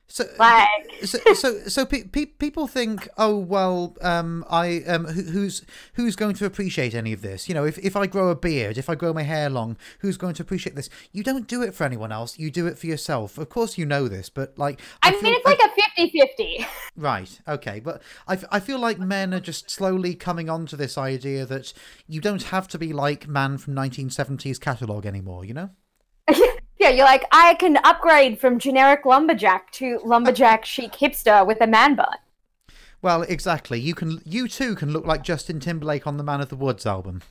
[0.08, 0.70] So, like...
[1.04, 5.64] so, so, so pe- pe- people think, oh well, um, I um, who's
[5.94, 7.50] who's going to appreciate any of this?
[7.50, 10.18] You know, if if I grow a beard, if I grow my hair long, who's
[10.18, 10.90] going to appreciate this?
[11.12, 12.38] You don't do it for anyone else.
[12.38, 13.38] You do it for yourself.
[13.38, 15.70] Of course, you know this, but like, I, I mean, it's like a
[16.02, 16.66] 50-50.
[16.96, 17.40] Right.
[17.48, 21.46] Okay, but I, I feel like men are just slowly coming on to this idea
[21.46, 21.74] that
[22.08, 25.46] you don't have to be like man from 1970s catalog anymore.
[25.46, 25.70] You know.
[26.78, 31.68] Yeah, you're like, I can upgrade from generic lumberjack to lumberjack chic hipster with a
[31.68, 32.18] man bun.
[33.02, 33.80] Well, exactly.
[33.80, 36.86] You can, you too, can look like Justin Timberlake on the Man of the Woods
[36.86, 37.22] album.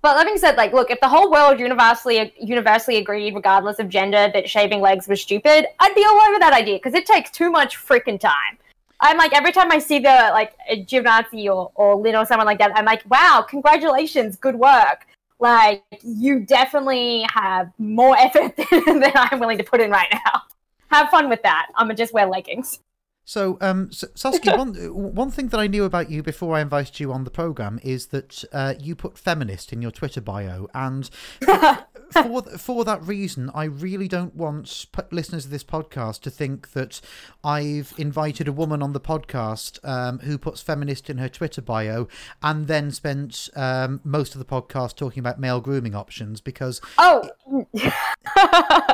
[0.00, 3.88] But that being said, like, look, if the whole world universally universally agreed, regardless of
[3.88, 7.30] gender, that shaving legs was stupid, I'd be all over that idea because it takes
[7.30, 8.58] too much freaking time.
[9.00, 12.60] I'm like, every time I see the like Giovinazzi or or Lynn or someone like
[12.60, 15.04] that, I'm like, wow, congratulations, good work
[15.38, 20.42] like you definitely have more effort than, than I'm willing to put in right now.
[20.90, 21.68] Have fun with that.
[21.74, 22.80] I'm gonna just wear leggings.
[23.28, 24.72] So, um, Saskia, one
[25.14, 28.06] one thing that I knew about you before I invited you on the program is
[28.06, 31.10] that uh, you put feminist in your Twitter bio, and
[32.12, 37.00] for for that reason, I really don't want listeners of this podcast to think that
[37.44, 42.08] I've invited a woman on the podcast um, who puts feminist in her Twitter bio
[42.42, 47.28] and then spent um, most of the podcast talking about male grooming options because oh,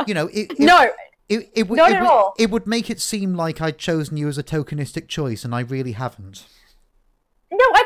[0.07, 0.91] you know, it, it, no.
[1.27, 2.35] It, it, would, Not it, at would, all.
[2.39, 5.61] it would make it seem like I'd chosen you as a tokenistic choice, and I
[5.61, 6.45] really haven't.
[7.51, 7.84] No, I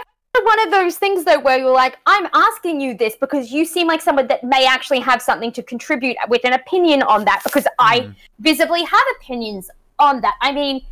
[0.49, 3.87] one of those things though where you're like, I'm asking you this because you seem
[3.87, 7.65] like someone that may actually have something to contribute with an opinion on that because
[7.65, 7.71] mm.
[7.79, 10.37] I visibly have opinions on that.
[10.41, 10.85] I mean,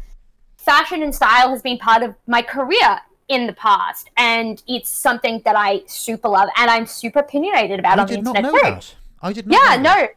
[0.58, 5.42] fashion and style has been part of my career in the past, and it's something
[5.44, 8.60] that I super love and I'm super opinionated about I on the internet too.
[8.62, 8.94] That.
[9.22, 9.80] I did not.
[9.80, 9.82] Know that.
[9.82, 10.12] Yeah,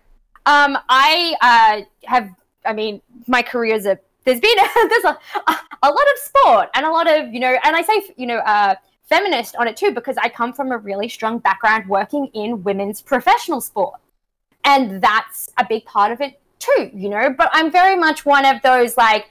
[0.45, 0.73] no.
[0.75, 2.29] Um, I uh, have.
[2.65, 3.97] I mean, my career is a.
[4.25, 5.17] There's been a, there's a,
[5.81, 8.39] a lot of sport and a lot of you know, and I say you know,
[8.39, 8.75] uh,
[9.09, 13.01] feminist on it too because I come from a really strong background working in women's
[13.01, 13.99] professional sport,
[14.63, 17.33] and that's a big part of it too, you know.
[17.37, 19.29] But I'm very much one of those like,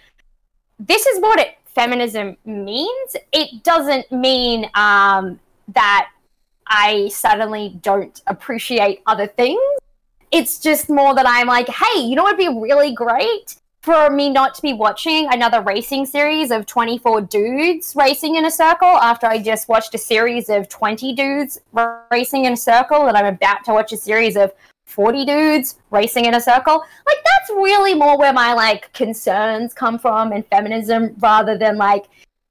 [0.79, 3.17] this is what it feminism means.
[3.33, 5.39] It doesn't mean um,
[5.69, 6.11] that
[6.67, 9.61] I suddenly don't appreciate other things
[10.31, 13.57] it's just more that I'm like, hey, you know what would be really great?
[13.89, 18.51] For me not to be watching another racing series of 24 dudes racing in a
[18.51, 21.59] circle after I just watched a series of 20 dudes
[22.11, 24.53] racing in a circle, and I'm about to watch a series of
[24.85, 26.85] 40 dudes racing in a circle.
[27.07, 32.09] Like, that's really more where my like concerns come from in feminism rather than like,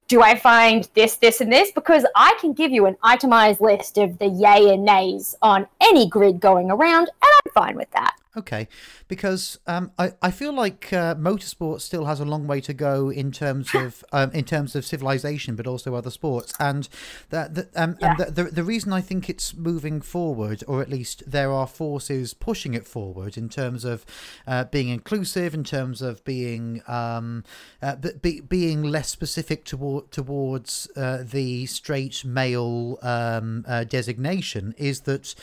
[0.08, 1.70] do I find this, this, and this?
[1.70, 6.08] Because I can give you an itemized list of the yay and nays on any
[6.08, 8.16] grid going around, and I'm fine with that.
[8.38, 8.68] Okay,
[9.08, 13.10] because um, I I feel like uh, motorsport still has a long way to go
[13.10, 16.88] in terms of um, in terms of civilization, but also other sports, and
[17.30, 18.10] that the, um, yeah.
[18.10, 21.66] and the, the the reason I think it's moving forward, or at least there are
[21.66, 24.06] forces pushing it forward in terms of
[24.46, 27.42] uh, being inclusive, in terms of being um,
[27.82, 35.00] uh, be, being less specific toward towards uh, the straight male um, uh, designation, is
[35.02, 35.34] that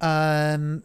[0.00, 0.84] um,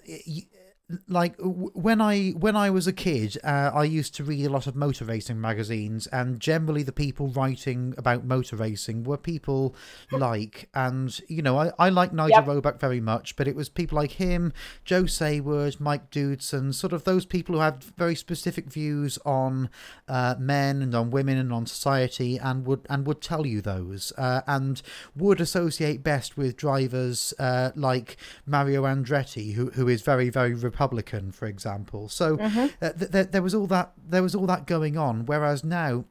[1.08, 4.68] like when I when I was a kid, uh, I used to read a lot
[4.68, 9.76] of motor racing magazines, and generally the people writing about motor racing were people
[10.12, 12.48] like, and you know, I, I like Nigel Yep.
[12.48, 17.04] Roebuck very much, but it was people like him, Joe Saward, Mike Doodson, sort of
[17.04, 19.70] those people who had very specific views on
[20.08, 24.14] uh, men and on women and on society, and would and would tell you those,
[24.20, 24.84] uh, and
[25.16, 31.32] would associate best with drivers uh, like Mario Andretti, who who is very very Republican,
[31.32, 32.10] for example.
[32.10, 32.68] So Mm-hmm.
[32.82, 35.26] uh, th- th- there was all that there was all that going on.
[35.26, 36.04] Whereas now,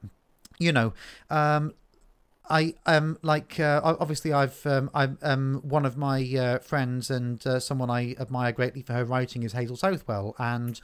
[0.59, 0.95] you know,
[1.31, 1.75] um,
[2.49, 7.47] I um like uh, obviously I've um I'm um one of my uh, friends and
[7.47, 10.81] uh, someone I admire greatly for her writing is Hazel Southwell and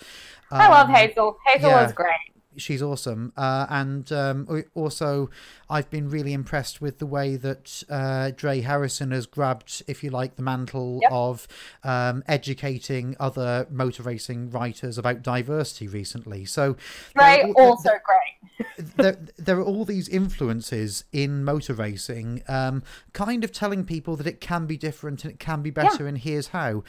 [0.50, 1.36] I love um, Hazel.
[1.46, 1.82] Hazel yeah.
[1.82, 2.29] was great.
[2.56, 5.30] She's awesome uh, and um, also
[5.68, 10.10] I've been really impressed with the way that uh, Dre Harrison has grabbed if you
[10.10, 11.12] like the mantle Yep.
[11.12, 11.48] of
[11.84, 16.76] um, educating other motor racing writers about diversity recently so
[17.16, 18.66] there- Dre there- also great.
[18.96, 22.82] there, there are all these influences in motor racing, um,
[23.14, 26.18] kind of telling people that it can be different and it can be better, and
[26.18, 26.82] here's how.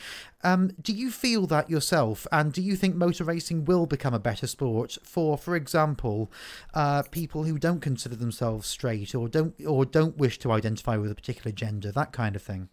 [0.43, 4.19] Um, do you feel that yourself, and do you think motor racing will become a
[4.19, 6.31] better sport for, for example,
[6.73, 11.11] uh, people who don't consider themselves straight or don't or don't wish to identify with
[11.11, 12.69] a particular gender, that kind of thing?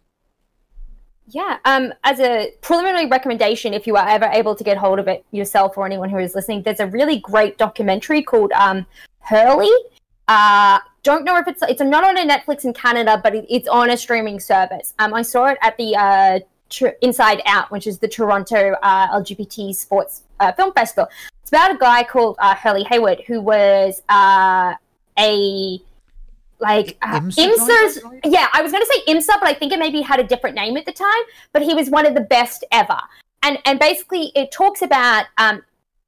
[1.31, 1.57] Yeah.
[1.65, 5.23] Um, as a preliminary recommendation, if you are ever able to get hold of it
[5.31, 8.85] yourself or anyone who is listening, there's a really great documentary called um,
[9.19, 9.71] Hurley.
[10.27, 13.67] Uh, don't know if it's it's not on a Netflix in Canada, but it, it's
[13.67, 14.93] on a streaming service.
[14.99, 16.39] Um, I saw it at the uh,
[16.69, 21.09] Tr- Inside Out, which is the Toronto uh, LGBT sports uh, film festival.
[21.41, 24.75] It's about a guy called uh, Hurley Haywood who was uh,
[25.17, 25.81] a
[26.59, 30.01] like uh, IMSA's yeah, I was going to say IMSA, but I think it maybe
[30.01, 31.23] had a different name at the time.
[31.53, 32.99] But he was one of the best ever,
[33.43, 35.63] and and basically it talks about um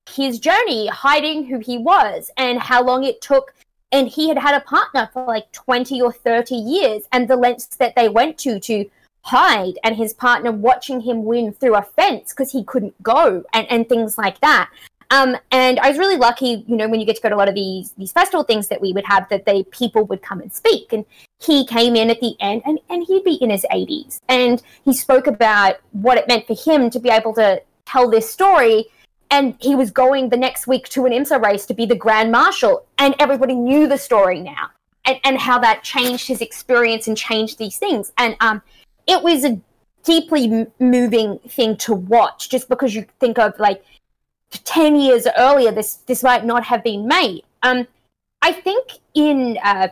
[0.10, 3.54] his journey hiding who he was and how long it took.
[3.94, 7.76] And he had had a partner for like twenty or thirty years, and the lengths
[7.78, 8.90] that they went to to
[9.24, 13.68] hide, and his partner watching him win through a fence because he couldn't go, and
[13.70, 14.70] and things like that.
[15.12, 17.38] Um, and I was really lucky, you know, when you get to go to a
[17.38, 20.40] lot of these these festival things that we would have, that they people would come
[20.40, 21.06] and speak, and
[21.40, 24.94] he came in at the end, and and he'd be in his 80s, and he
[24.94, 28.86] spoke about what it meant for him to be able to tell this story,
[29.30, 32.32] and he was going the next week to an IMSA race to be the grand
[32.32, 34.70] marshal, and everybody knew the story now,
[35.04, 38.62] and and how that changed his experience and changed these things, and um,
[39.08, 39.60] it was a
[40.04, 43.84] deeply moving thing to watch, just because you think of like
[44.52, 47.44] 10 years earlier this this might not have been made.
[47.64, 47.88] Um
[48.42, 49.88] i think in uh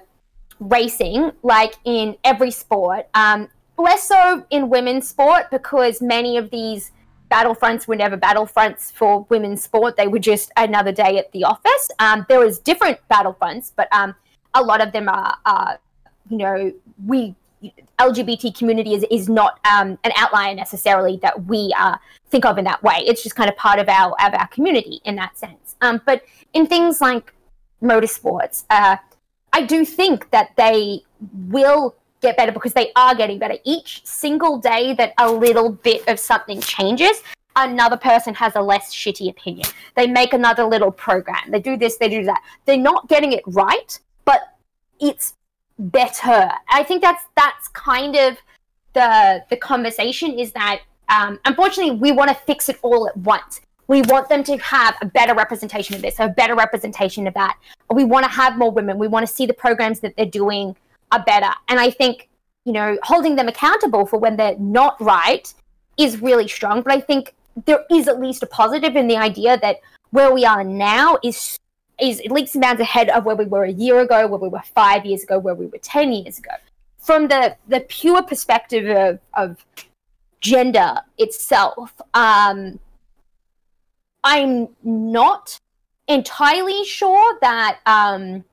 [0.59, 3.47] racing like in every sport um
[3.77, 6.91] less so in women's sport because many of these
[7.31, 9.95] battlefronts were never battlefronts for women's sport.
[9.95, 11.89] They were just another day at the office.
[11.99, 14.15] Um there was different battlefronts but um
[14.53, 15.77] a lot of them are uh
[16.29, 16.73] you know
[17.05, 17.35] we
[17.99, 21.97] lgbt community is, is not um, an outlier necessarily that we uh,
[22.29, 23.03] think of in that way.
[23.05, 25.75] It's just kind of part of our of our community in that sense.
[25.81, 27.33] Um, but in things like
[27.81, 28.97] motorsports, uh,
[29.53, 31.01] I do think that they
[31.47, 33.57] will get better because they are getting better.
[33.63, 37.23] Each single day that a little bit of something changes,
[37.55, 39.67] another person has a less shitty opinion.
[39.95, 41.49] They make another little program.
[41.49, 42.41] They do this, they do that.
[42.65, 44.55] They're not getting it right, but
[44.99, 45.35] it's
[45.79, 46.51] better.
[46.69, 48.37] I think that's that's kind of
[48.93, 53.61] the the conversation is that um, unfortunately we want to fix it all at once.
[53.87, 57.57] We want them to have a better representation of this, a better representation of that.
[57.91, 58.99] We want to have more women.
[58.99, 60.75] We want to see the programs that they're doing
[61.11, 61.49] are better.
[61.69, 62.29] And I think
[62.65, 65.51] you know holding them accountable for when they're not right
[65.97, 66.81] is really strong.
[66.81, 67.33] But I think
[67.65, 69.79] there is at least a positive in the idea that
[70.11, 71.57] where we are now is
[72.01, 74.49] is it leaps and bounds ahead of where we were a year ago, where we
[74.49, 76.51] were five years ago, where we were ten years ago.
[76.97, 79.65] From the the pure perspective of, of
[80.41, 82.79] gender itself, um,
[84.23, 85.59] I'm not
[86.07, 87.79] entirely sure that.
[87.85, 88.43] Um,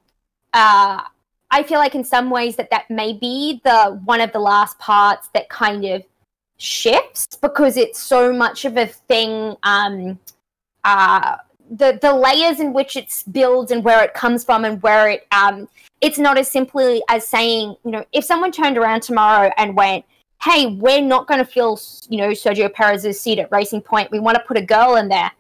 [0.53, 1.03] uh,
[1.51, 4.79] I feel like in some ways that that may be the one of the last
[4.79, 6.03] parts that kind of
[6.57, 9.57] shifts because it's so much of a thing.
[9.63, 10.19] Um,
[10.85, 11.37] uh,
[11.71, 15.27] the the layers in which it's built and where it comes from and where it
[15.33, 15.69] um
[16.01, 20.05] it's not as simply as saying you know if someone turned around tomorrow and went
[20.43, 24.21] hey we're not going to fill you know sergio perez's seat at racing point we
[24.21, 25.31] want to put a girl in there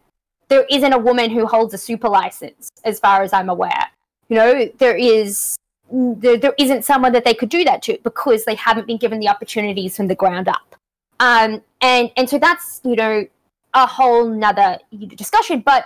[0.49, 3.87] there isn't a woman who holds a super license as far as i'm aware
[4.29, 5.57] you know there is
[5.93, 9.21] there, there isn't someone that they could do that to because they haven't been given
[9.21, 10.75] the opportunities from the ground up
[11.21, 13.25] um and and so that's you know
[13.77, 14.79] a whole nother
[15.15, 15.61] discussion.
[15.61, 15.85] But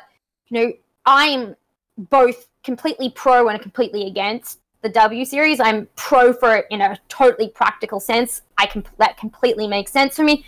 [0.50, 0.72] you know,
[1.06, 1.56] I'm
[1.96, 5.60] both completely pro and completely against the W series.
[5.60, 8.42] I'm pro for it in a totally practical sense.
[8.58, 10.44] I can that completely makes sense for me.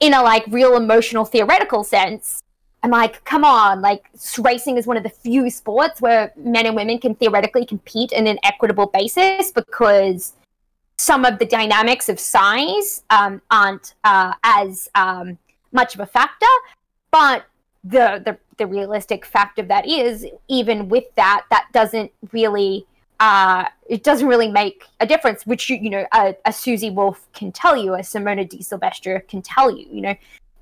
[0.00, 2.42] In a like real emotional theoretical sense,
[2.82, 6.76] I'm like, come on, like racing is one of the few sports where men and
[6.76, 10.34] women can theoretically compete in an equitable basis because
[10.98, 15.38] some of the dynamics of size um, aren't uh, as um,
[15.72, 16.46] much of a factor.
[17.10, 17.46] But
[17.84, 22.86] the, the the realistic fact of that is, even with that, that doesn't really
[23.20, 25.46] uh, it doesn't really make a difference.
[25.46, 29.20] Which you, you know, a, a Susie Wolff can tell you, a Simona de Silvestro
[29.28, 29.86] can tell you.
[29.90, 30.14] You know,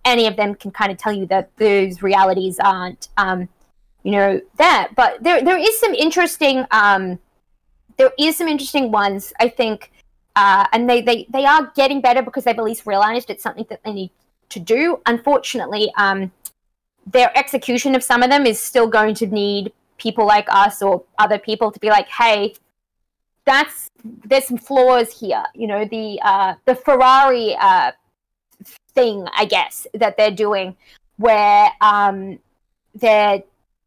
[0.05, 3.49] any of them can kind of tell you that those realities aren't, um,
[4.03, 4.93] you know, that.
[4.97, 7.19] But there there is some interesting um,
[7.99, 9.33] there is some interesting ones.
[9.41, 9.91] I think.
[10.35, 13.67] Uh, and they, they, they are getting better because they've at least realized it's something
[13.69, 14.11] that they need
[14.49, 14.99] to do.
[15.05, 16.33] Unfortunately, um,
[17.07, 21.05] their execution of some of them is still going to need people like us or
[21.19, 22.55] other people to be like, hey,
[23.45, 23.91] that's
[24.25, 25.43] there's some flaws here.
[25.55, 27.93] You know, the uh, the Ferrari uh,
[28.95, 30.77] thing, I guess, that they're doing,
[31.17, 32.39] where um,
[32.95, 33.43] they're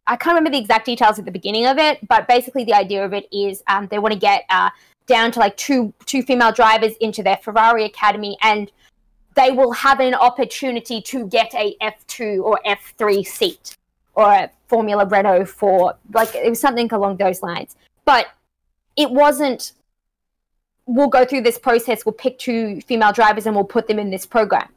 [0.07, 3.03] I can't remember the exact details at the beginning of it, but basically the idea
[3.03, 4.69] of it is um, they want to get uh,
[5.07, 8.71] down to like two two female drivers into their Ferrari academy, and
[9.35, 13.77] they will have an opportunity to get a F two or F three seat
[14.15, 17.75] or a Formula Renault for like it was something along those lines.
[18.05, 18.27] But
[18.95, 19.73] it wasn't
[20.87, 24.09] we'll go through this process, we'll pick two female drivers and we'll put them in
[24.09, 24.69] this program.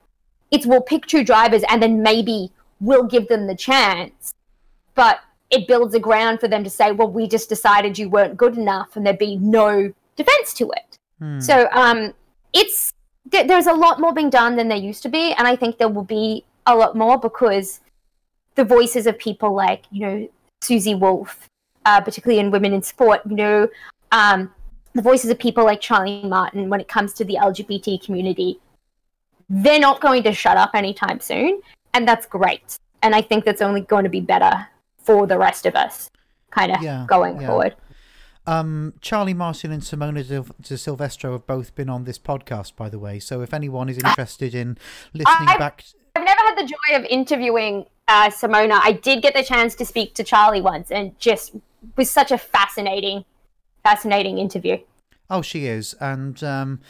[0.50, 2.50] It's we'll pick two drivers and then maybe
[2.80, 4.34] we'll give them the chance.
[4.94, 8.36] But it builds a ground for them to say, well, we just decided you weren't
[8.36, 10.98] good enough and there'd be no defense to it.
[11.18, 11.40] Hmm.
[11.40, 12.12] So um,
[12.52, 12.92] it's
[13.30, 15.32] there's a lot more being done than there used to be.
[15.32, 17.80] And I think there will be a lot more because
[18.54, 20.28] the voices of people like you know
[20.60, 21.48] Susie Wolff,
[21.84, 23.20] uh, particularly in women in sport.
[23.28, 23.68] You know,
[24.12, 24.52] um,
[24.94, 28.60] the voices of people like Charlie Martin when it comes to the LGBT community.
[29.50, 31.62] They're not going to shut up anytime soon,
[31.94, 32.78] and that's great.
[33.02, 34.66] And I think that's only going to be better
[34.98, 36.10] for the rest of us,
[36.50, 37.46] kind of yeah, going yeah.
[37.46, 37.74] forward.
[38.48, 40.24] Um, Charlie Martin and Simona
[40.62, 43.18] de Silvestro have both been on this podcast, by the way.
[43.18, 44.78] So if anyone is interested in
[45.12, 45.84] listening I've, back,
[46.16, 48.80] I've never had the joy of interviewing uh, Simona.
[48.82, 51.56] I did get the chance to speak to Charlie once, and just
[51.96, 53.26] was such a fascinating,
[53.84, 54.78] fascinating interview.
[55.28, 56.80] Oh, she is, and um,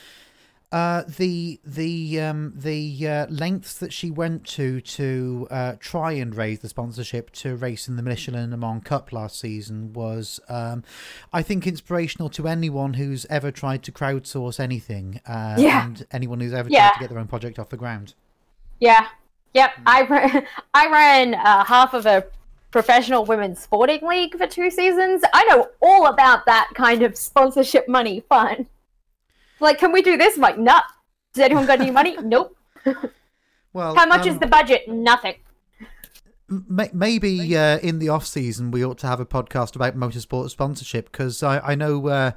[0.70, 6.34] uh, the the um, the uh, lengths that she went to to uh, try and
[6.34, 10.84] raise the sponsorship to race in the Michelin Le Mans Cup last season was, um,
[11.32, 15.86] I think, inspirational to anyone who's ever tried to crowdsource anything, uh, yeah.
[15.86, 16.88] and anyone who's ever yeah.
[16.88, 18.14] tried to get their own project off the ground.
[18.80, 19.08] Yeah,
[19.54, 19.72] Yep.
[19.86, 22.24] I ran, I ran uh, half of a
[22.70, 25.22] professional women's sporting league for two seasons.
[25.32, 28.66] I know all about that kind of sponsorship money fun.
[29.60, 30.36] Like, can we do this?
[30.36, 30.80] I'm like, no.
[31.34, 32.16] Does anyone got any money?
[32.22, 32.56] nope.
[33.72, 34.88] Well, how much um, is the budget?
[34.88, 35.34] Nothing
[36.48, 41.10] maybe uh, in the off season we ought to have a podcast about motorsport sponsorship
[41.12, 42.30] because I, I know uh,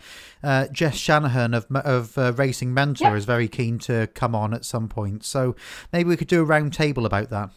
[0.43, 3.15] uh, Jess Shanahan of of uh, Racing Mentor yep.
[3.15, 5.23] is very keen to come on at some point.
[5.23, 5.55] So
[5.93, 7.51] maybe we could do a round table about that.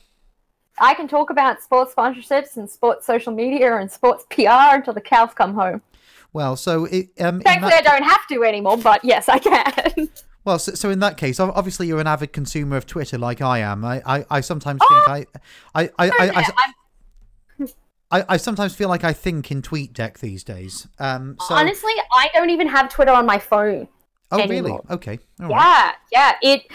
[0.78, 5.00] I can talk about sports sponsorships and sports social media and sports PR until the
[5.00, 5.82] cows come home.
[6.35, 7.87] Well, so it, um, thankfully that...
[7.87, 10.09] I don't have to anymore, but yes, I can.
[10.45, 13.61] Well, so, so, in that case, obviously you're an avid consumer of Twitter like I
[13.61, 13.82] am.
[13.82, 15.09] I, I, I sometimes oh, think
[15.74, 16.45] I, I, I, I,
[17.59, 17.66] I,
[18.11, 20.87] I, I, sometimes feel like I think in TweetDeck these days.
[20.99, 21.55] Um, so...
[21.55, 23.89] Honestly, I don't even have Twitter on my phone.
[24.32, 24.82] Oh, anymore.
[24.85, 24.97] really?
[24.97, 25.18] Okay.
[25.41, 25.95] All yeah, right.
[26.12, 26.32] yeah.
[26.43, 26.66] It,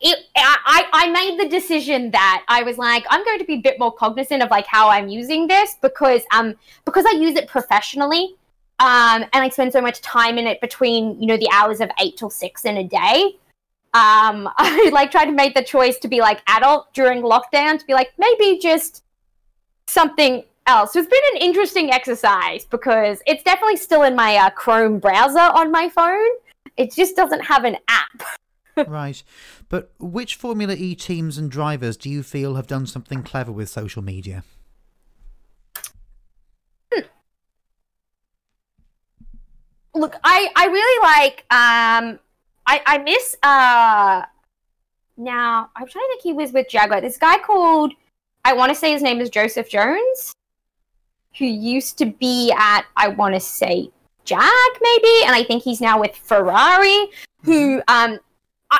[0.00, 3.60] it, I, I made the decision that I was like, I'm going to be a
[3.60, 6.54] bit more cognizant of like how I'm using this because um
[6.84, 8.36] because I use it professionally
[8.80, 11.90] um, and I spend so much time in it between you know the hours of
[12.00, 13.36] eight till six in a day.
[13.94, 17.86] Um, I like tried to make the choice to be like adult during lockdown to
[17.86, 19.04] be like maybe just
[19.86, 20.92] something else.
[20.92, 25.38] So it's been an interesting exercise because it's definitely still in my uh, Chrome browser
[25.38, 26.26] on my phone.
[26.76, 28.22] It just doesn't have an app.
[28.88, 29.22] right.
[29.68, 33.68] But which Formula E teams and drivers do you feel have done something clever with
[33.68, 34.42] social media?
[39.94, 42.18] Look, I I really like um
[42.66, 44.22] I I miss uh
[45.16, 47.00] now I'm trying to think he was with Jaguar.
[47.00, 47.92] This guy called
[48.44, 50.34] I want to say his name is Joseph Jones,
[51.38, 53.90] who used to be at I want to say
[54.24, 57.08] Jag maybe, and I think he's now with Ferrari.
[57.42, 58.12] Who mm-hmm.
[58.14, 58.18] um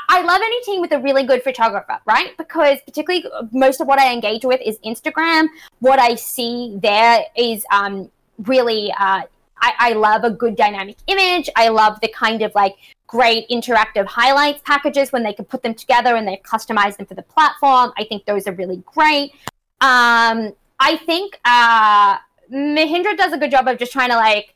[0.08, 2.36] I love any team with a really good photographer, right?
[2.36, 5.46] Because particularly most of what I engage with is Instagram.
[5.80, 9.22] What I see there is um, really, uh,
[9.64, 11.48] I, I love a good dynamic image.
[11.56, 15.74] I love the kind of like great interactive highlights packages when they can put them
[15.74, 17.92] together and they've customized them for the platform.
[17.96, 19.32] I think those are really great.
[19.80, 22.18] Um, I think uh,
[22.52, 24.54] Mahindra does a good job of just trying to like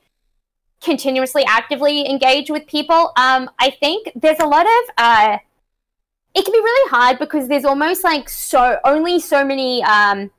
[0.83, 3.13] continuously actively engage with people.
[3.17, 5.39] Um, I think there's a lot of uh,
[6.35, 9.83] it can be really hard because there's almost like so only so many.
[9.85, 10.31] Um,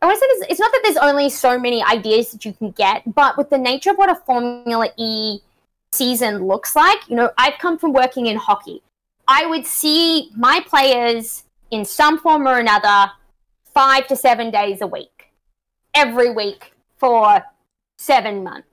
[0.00, 2.52] I want to say this, it's not that there's only so many ideas that you
[2.52, 5.40] can get, but with the nature of what a Formula E
[5.90, 8.82] season looks like, you know, I've come from working in hockey.
[9.26, 13.10] I would see my players in some form or another
[13.74, 15.32] five to seven days a week,
[15.94, 17.42] every week for
[17.98, 18.68] seven months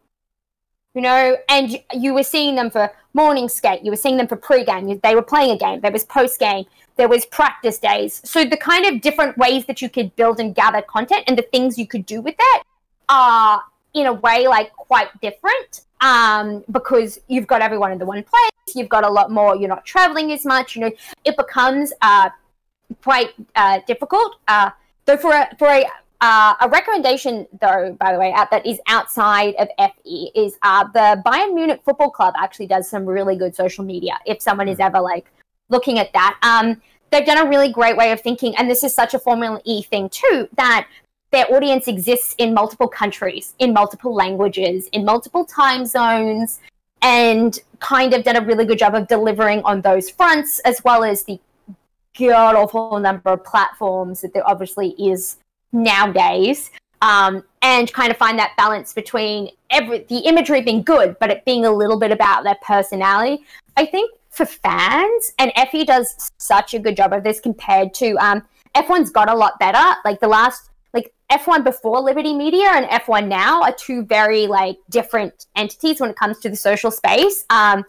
[0.95, 4.35] you know, and you were seeing them for morning skate, you were seeing them for
[4.35, 6.65] pre-game, they were playing a game, there was post-game,
[6.97, 8.21] there was practice days.
[8.23, 11.43] So the kind of different ways that you could build and gather content and the
[11.43, 12.63] things you could do with that
[13.09, 13.63] are
[13.93, 18.75] in a way like quite different um, because you've got everyone in the one place,
[18.75, 20.91] you've got a lot more, you're not traveling as much, you know,
[21.23, 22.29] it becomes uh,
[23.01, 24.35] quite uh, difficult.
[24.47, 24.69] Uh,
[25.05, 25.85] though for a, for a
[26.21, 30.85] uh, a recommendation, though, by the way, out that is outside of FE is uh,
[30.93, 34.17] the Bayern Munich Football Club actually does some really good social media.
[34.25, 34.83] If someone is hmm.
[34.83, 35.31] ever like
[35.69, 38.93] looking at that, um, they've done a really great way of thinking, and this is
[38.93, 40.87] such a Formula E thing too that
[41.31, 46.61] their audience exists in multiple countries, in multiple languages, in multiple time zones,
[47.01, 51.03] and kind of done a really good job of delivering on those fronts, as well
[51.03, 51.39] as the
[52.17, 55.35] god awful number of platforms that there obviously is
[55.75, 56.71] nowadays
[57.01, 61.43] um, and kind of find that balance between every the imagery being good but it
[61.45, 63.43] being a little bit about their personality.
[63.77, 68.15] I think for fans and FE does such a good job of this compared to
[68.17, 68.41] um,
[68.75, 69.95] f1's got a lot better.
[70.03, 74.77] Like the last like f1 before liberty media and f1 now are two very like
[74.89, 77.45] different entities when it comes to the social space.
[77.49, 77.83] Um,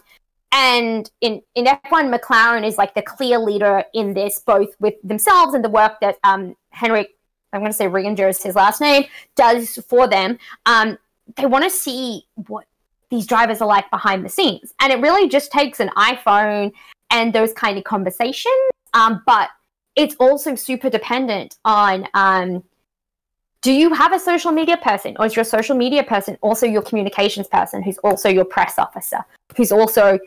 [0.53, 5.53] and in, in F1, McLaren is like the clear leader in this, both with themselves
[5.53, 7.16] and the work that um, Henrik
[7.53, 10.37] I'm going to say Ringer is his last name, does for them.
[10.65, 10.97] Um,
[11.35, 12.65] they want to see what
[13.09, 14.73] these drivers are like behind the scenes.
[14.79, 16.73] And it really just takes an iPhone
[17.09, 18.53] and those kind of conversations.
[18.93, 19.49] Um, but
[19.95, 22.63] it's also super dependent on um,
[23.61, 26.81] do you have a social media person or is your social media person also your
[26.81, 29.17] communications person who's also your press officer
[29.55, 30.19] who's also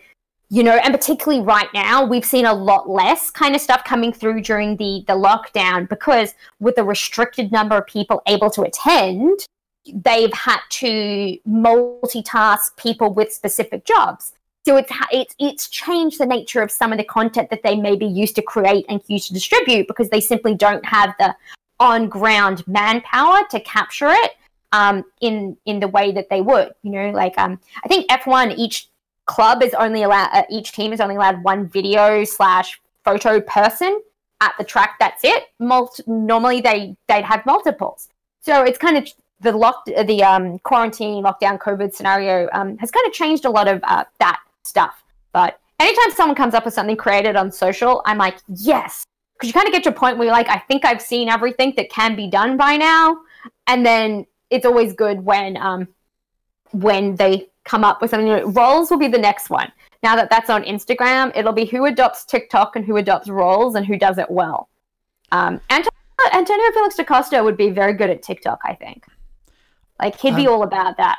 [0.50, 4.12] you know and particularly right now we've seen a lot less kind of stuff coming
[4.12, 9.46] through during the the lockdown because with the restricted number of people able to attend
[9.94, 14.32] they've had to multitask people with specific jobs.
[14.66, 17.96] So it's it's it's changed the nature of some of the content that they may
[17.96, 21.34] be used to create and used to distribute because they simply don't have the
[21.78, 24.32] on ground manpower to capture it
[24.72, 28.54] um, in in the way that they would you know like um, i think f1
[28.58, 28.89] each
[29.30, 34.02] club is only allowed uh, each team is only allowed one video slash photo person
[34.40, 35.44] at the track that's it.
[35.60, 38.08] Normally they they'd have multiples.
[38.40, 39.08] So it's kind of
[39.40, 43.68] the lock the um, quarantine lockdown covid scenario um, has kind of changed a lot
[43.68, 45.04] of uh, that stuff.
[45.32, 49.06] But anytime someone comes up with something created on social i'm like yes!
[49.34, 51.28] Because you kind of get to a point where you're like i think i've seen
[51.28, 53.20] everything that can be done by now.
[53.68, 55.86] And then it's always good when um
[56.72, 58.46] when they come up with something new.
[58.46, 59.70] Reels will be the next one.
[60.02, 63.84] Now that that's on Instagram, it'll be who adopts TikTok and who adopts reels and
[63.84, 64.68] who does it well.
[65.32, 65.90] Um, Antonio,
[66.32, 69.04] Antonio Felix da Costa would be very good at TikTok, I think.
[70.00, 71.18] Like he'd be um, all about that.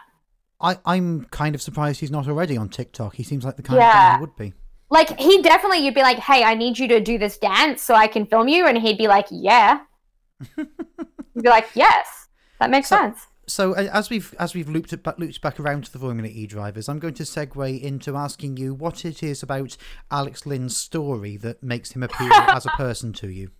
[0.60, 3.16] I, I'm kind of surprised he's not already on TikTok.
[3.16, 3.88] He seems like the kind yeah.
[3.88, 4.54] of guy who would be.
[4.89, 7.96] Like he definitely, you'd be like, "Hey, I need you to do this dance so
[7.96, 9.80] I can film you," and he'd be like, "Yeah."
[10.58, 12.28] You'd be like, "Yes,
[12.60, 15.86] that makes so, sense." So as we've as we've looped it back, looped back around
[15.86, 19.43] to the Formula E drivers, I'm going to segue into asking you what it is
[19.43, 19.78] about
[20.10, 23.52] Alex Lynn's story that makes him appeal as a person to you.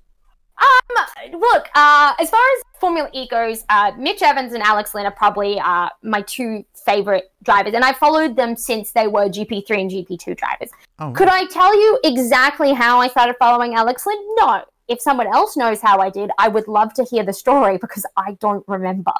[0.62, 5.06] Um, look, uh, as far as Formula E goes, uh, Mitch Evans and Alex Lynn
[5.06, 9.82] are probably uh, my two favorite drivers, and I followed them since they were GP3
[9.82, 10.70] and GP2 drivers.
[11.00, 14.20] Oh, Could I tell you exactly how I started following Alex Lynn?
[14.38, 14.64] No.
[14.88, 18.06] If someone else knows how I did, I would love to hear the story because
[18.18, 19.14] I don't remember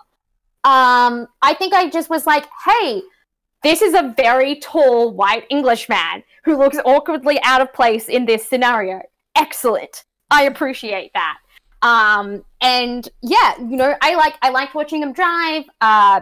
[0.64, 3.02] um, I think I just was like, hey,
[3.64, 8.48] this is a very tall white Englishman who looks awkwardly out of place in this
[8.48, 9.02] scenario.
[9.36, 10.04] Excellent.
[10.30, 11.38] I appreciate that.
[11.82, 15.64] Um, and yeah, you know, I like I like watching him drive.
[15.82, 16.22] Uh,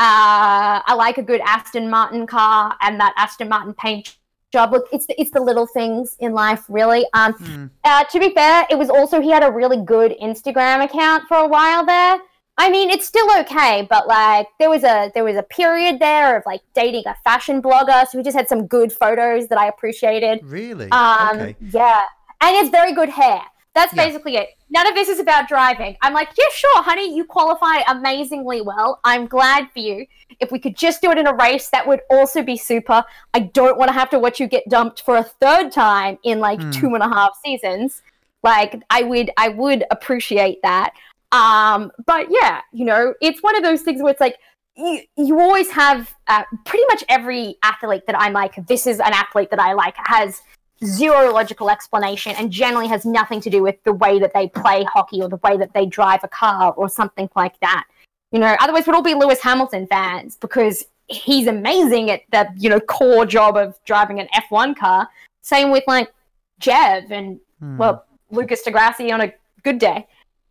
[0.00, 4.16] uh, I like a good Aston Martin car and that Aston Martin paint
[4.52, 4.70] job.
[4.72, 7.04] Look, it's the, it's the little things in life, really.
[7.14, 7.70] Um, Mm.
[7.84, 11.38] uh, to be fair, it was also he had a really good Instagram account for
[11.38, 12.18] a while there.
[12.60, 16.36] I mean, it's still okay, but like there was a there was a period there
[16.36, 19.68] of like dating a fashion blogger, so we just had some good photos that I
[19.68, 20.40] appreciated.
[20.42, 20.90] Really?
[20.90, 21.56] Um, okay.
[21.70, 22.00] yeah,
[22.40, 23.40] and it's very good hair.
[23.74, 24.06] That's Yeah.
[24.06, 24.48] basically it.
[24.70, 25.96] None of this is about driving.
[26.02, 28.98] I'm like, yeah, sure, honey, you qualify amazingly well.
[29.04, 30.04] I'm glad for you.
[30.40, 33.04] If we could just do it in a race, that would also be super.
[33.34, 36.40] I don't want to have to watch you get dumped for a third time in
[36.40, 36.70] like Hmm.
[36.72, 38.02] two and a half seasons.
[38.42, 40.92] Like, I would, I would appreciate that.
[41.32, 44.38] Um, but yeah, you know, it's one of those things where it's like
[44.76, 49.12] you, you always have uh, pretty much every athlete that I'm like, this is an
[49.12, 50.40] athlete that I like has
[50.84, 54.84] zero logical explanation and generally has nothing to do with the way that they play
[54.84, 57.84] hockey or the way that they drive a car or something like that.
[58.30, 62.70] You know, otherwise we'd all be Lewis Hamilton fans because he's amazing at the, you
[62.70, 65.08] know, core job of driving an F1 car.
[65.42, 66.12] Same with like
[66.60, 67.76] Jev and Hmm.
[67.76, 70.06] well, Lucas di Grassi on a good day.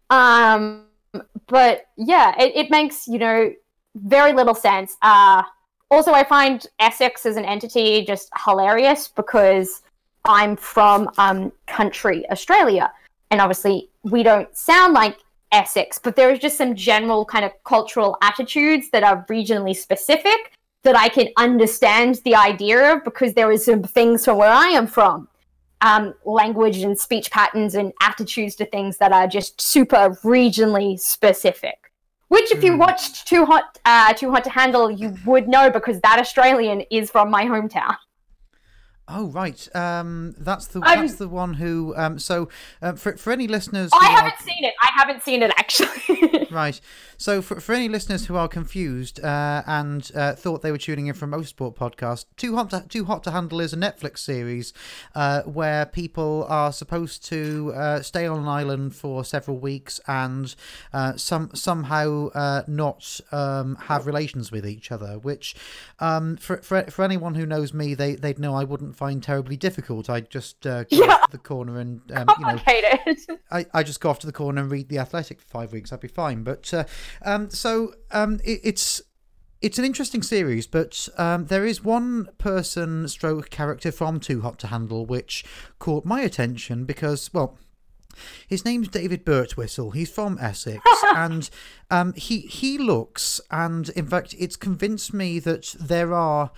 [0.09, 0.85] Um,
[1.47, 3.51] but yeah, it, it makes, you know,
[3.95, 4.97] very little sense.
[5.01, 5.43] Uh,
[5.89, 9.81] also, I find Essex as an entity just hilarious because
[10.25, 12.91] I'm from um, country Australia.
[13.31, 15.17] And obviously, we don't sound like
[15.51, 20.51] Essex, but there is just some general kind of cultural attitudes that are regionally specific
[20.83, 24.67] that I can understand the idea of because there is some things from where I
[24.67, 25.27] am from
[25.81, 31.75] um, language and speech patterns and attitudes to things that are just super regionally specific.
[32.29, 32.79] Which, if you Hmm.
[32.79, 37.09] watched Too Hot, uh, Too Hot to Handle, you would know because that Australian is
[37.09, 37.95] from my hometown.
[39.09, 41.93] Oh right, um, that's the I'm- that's the one who.
[41.95, 42.49] Um, so
[42.81, 44.73] um, for for any listeners, I haven't seen it.
[44.81, 46.17] I haven't seen it actually.
[46.51, 46.79] Right.
[47.17, 51.07] So, for, for any listeners who are confused uh, and uh, thought they were tuning
[51.07, 54.19] in from a motorsport podcast, Too Hot to, Too Hot to Handle is a Netflix
[54.19, 54.71] series
[55.15, 60.55] uh, where people are supposed to uh, stay on an island for several weeks and
[60.93, 65.17] uh, some somehow uh, not um, have relations with each other.
[65.19, 65.55] Which,
[65.99, 69.57] um, for, for for anyone who knows me, they they'd know I wouldn't find terribly
[69.57, 70.09] difficult.
[70.09, 71.13] I'd just uh, go Yeah.
[71.15, 72.59] off to the corner and um, you know.
[73.51, 75.91] I, I just go off to the corner and read the Athletic for five weeks.
[75.91, 76.36] I'd be fine.
[76.43, 76.85] But uh,
[77.23, 79.01] um, so um, it, it's
[79.61, 84.59] it's an interesting series, but um, there is one person stroke character from Too Hot
[84.59, 85.43] to Handle which
[85.79, 87.57] caught my attention because well.
[88.47, 89.93] His name's David Birtwistle.
[89.93, 90.81] He's from Essex,
[91.15, 91.47] and
[91.91, 96.49] um, he he looks, and in fact, it's convinced me that there are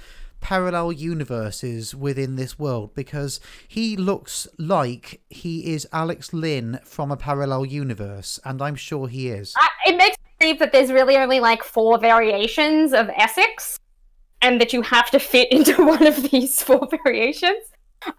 [0.42, 7.18] parallel universes within this world because he looks like he is Alex Lynn from a
[7.18, 9.54] parallel universe, and I'm sure he is.
[9.86, 13.80] It makes me believe that there's really only like four variations of Essex,
[14.42, 17.64] and that you have to fit into one of these four variations.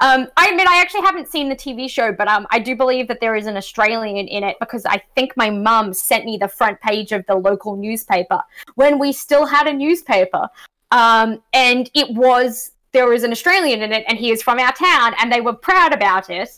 [0.01, 3.09] Um, I admit I actually haven't seen the TV show, but um, I do believe
[3.09, 6.49] that there is an Australian in it because I think my mum sent me the
[6.49, 8.43] front page of the local newspaper
[8.75, 10.49] when we still had a newspaper,
[10.91, 14.73] um, and it was there was an Australian in it, and he is from our
[14.73, 16.51] town, and they were proud about it,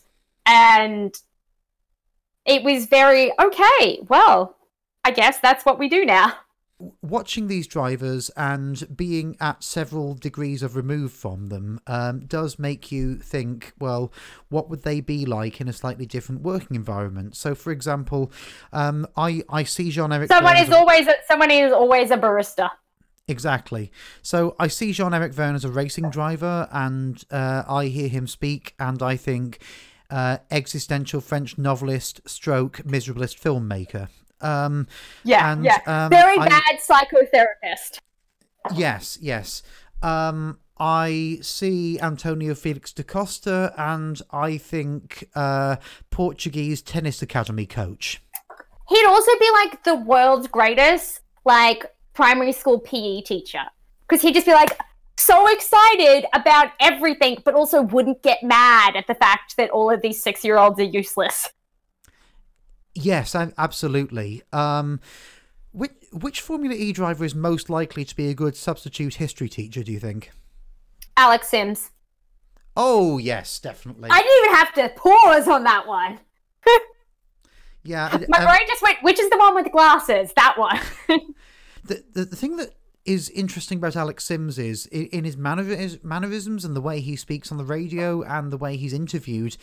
[0.46, 1.14] and
[2.44, 4.00] it was very okay.
[4.08, 4.56] Well,
[5.04, 6.34] I guess that's what we do now.
[7.00, 12.90] Watching these drivers and being at several degrees of remove from them um, does make
[12.90, 14.12] you think, well,
[14.48, 17.36] what would they be like in a slightly different working environment?
[17.36, 18.32] So, for example,
[18.72, 20.28] um, I I see Jean Eric.
[20.28, 22.70] Someone is always a, someone is always a barista.
[23.28, 23.90] Exactly.
[24.22, 28.26] So I see Jean Eric Vergne as a racing driver, and uh, I hear him
[28.26, 29.62] speak, and I think
[30.10, 34.08] uh, existential French novelist, stroke miserablest filmmaker.
[34.40, 34.88] Um,
[35.24, 35.78] Yeah, And, yeah.
[35.86, 37.98] um, Very I- bad psychotherapist.
[38.74, 39.62] yes, yes.
[40.02, 45.76] Um, I see Antonio Felix da Costa, and I think uh,
[46.10, 48.20] Portuguese tennis academy coach.
[48.88, 53.64] He'd also be like the world's greatest like primary school PE teacher
[54.08, 54.78] because he'd just be like
[55.16, 60.02] so excited about everything, but also wouldn't get mad at the fact that all of
[60.02, 61.50] these six year olds are useless.
[62.94, 64.42] Yes, absolutely.
[64.52, 65.00] Um,
[65.72, 69.82] which which Formula E driver is most likely to be a good substitute history teacher?
[69.82, 70.30] Do you think?
[71.16, 71.90] Alex Sims.
[72.76, 74.10] Oh yes, definitely.
[74.10, 76.20] I didn't even have to pause on that one.
[77.82, 80.32] yeah, My um, brain just went, which is the one with the glasses?
[80.36, 80.80] That one.
[81.84, 82.74] the, the the thing that
[83.04, 87.58] is interesting about Alex Sims is in his mannerisms and the way he speaks on
[87.58, 89.56] the radio and the way he's interviewed.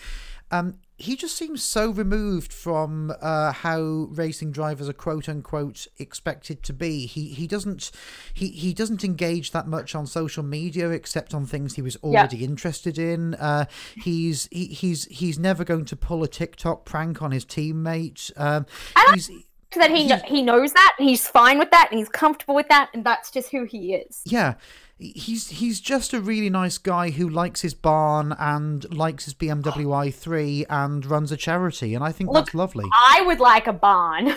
[0.52, 6.64] Um, he just seems so removed from uh, how racing drivers are quote unquote expected
[6.64, 7.06] to be.
[7.06, 7.92] He he doesn't
[8.34, 12.44] he, he doesn't engage that much on social media except on things he was already
[12.44, 13.36] interested in.
[13.36, 13.66] Uh,
[13.96, 18.32] he's he, he's he's never going to pull a TikTok prank on his teammate.
[18.36, 18.66] Um,
[19.14, 19.32] he's
[19.76, 22.68] that he He's- he knows that and he's fine with that and he's comfortable with
[22.70, 24.22] that and that's just who he is.
[24.26, 24.56] yeah
[24.98, 29.86] he's he's just a really nice guy who likes his barn and likes his BMW
[29.86, 32.86] i3 and runs a charity and I think Look, that's lovely.
[32.94, 34.34] I would like a barn.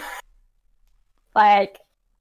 [1.35, 1.79] like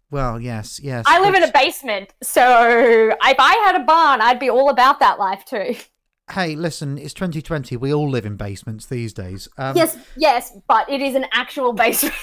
[0.09, 1.05] Well, yes, yes.
[1.07, 4.99] I live in a basement, so if I had a barn, I'd be all about
[5.01, 5.76] that life too.
[6.32, 7.76] Hey, listen, it's 2020.
[7.76, 9.49] We all live in basements these days.
[9.57, 12.16] Um, yes, yes, but it is an actual basement.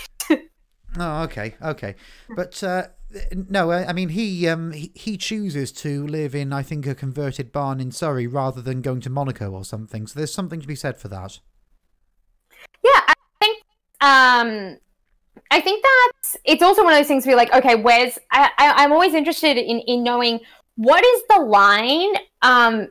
[0.96, 1.96] Oh, okay, okay,
[2.34, 2.88] but uh,
[3.32, 6.94] no, I I mean he um he, he chooses to live in I think a
[6.94, 10.06] converted barn in Surrey rather than going to Monaco or something.
[10.06, 11.40] So there's something to be said for that.
[12.82, 13.58] Yeah, I think
[14.00, 14.78] um
[15.50, 18.84] I think that's it's also one of those things where like, okay, where's I, I
[18.84, 20.40] I'm always interested in in knowing
[20.76, 22.88] what is the line um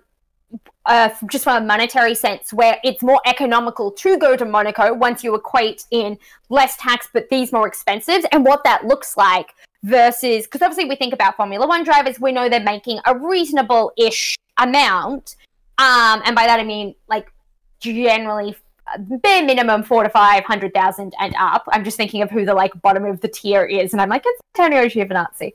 [0.87, 5.23] uh, just from a monetary sense, where it's more economical to go to Monaco once
[5.23, 6.17] you equate in
[6.49, 10.95] less tax, but these more expensive, and what that looks like versus because obviously we
[10.95, 15.35] think about Formula One drivers, we know they're making a reasonable ish amount,
[15.77, 17.31] um, and by that I mean like
[17.79, 18.55] generally
[18.97, 21.65] bare minimum four to five hundred thousand and up.
[21.71, 24.23] I'm just thinking of who the like bottom of the tier is, and I'm like,
[24.25, 25.53] it's Antonio Giovinazzi.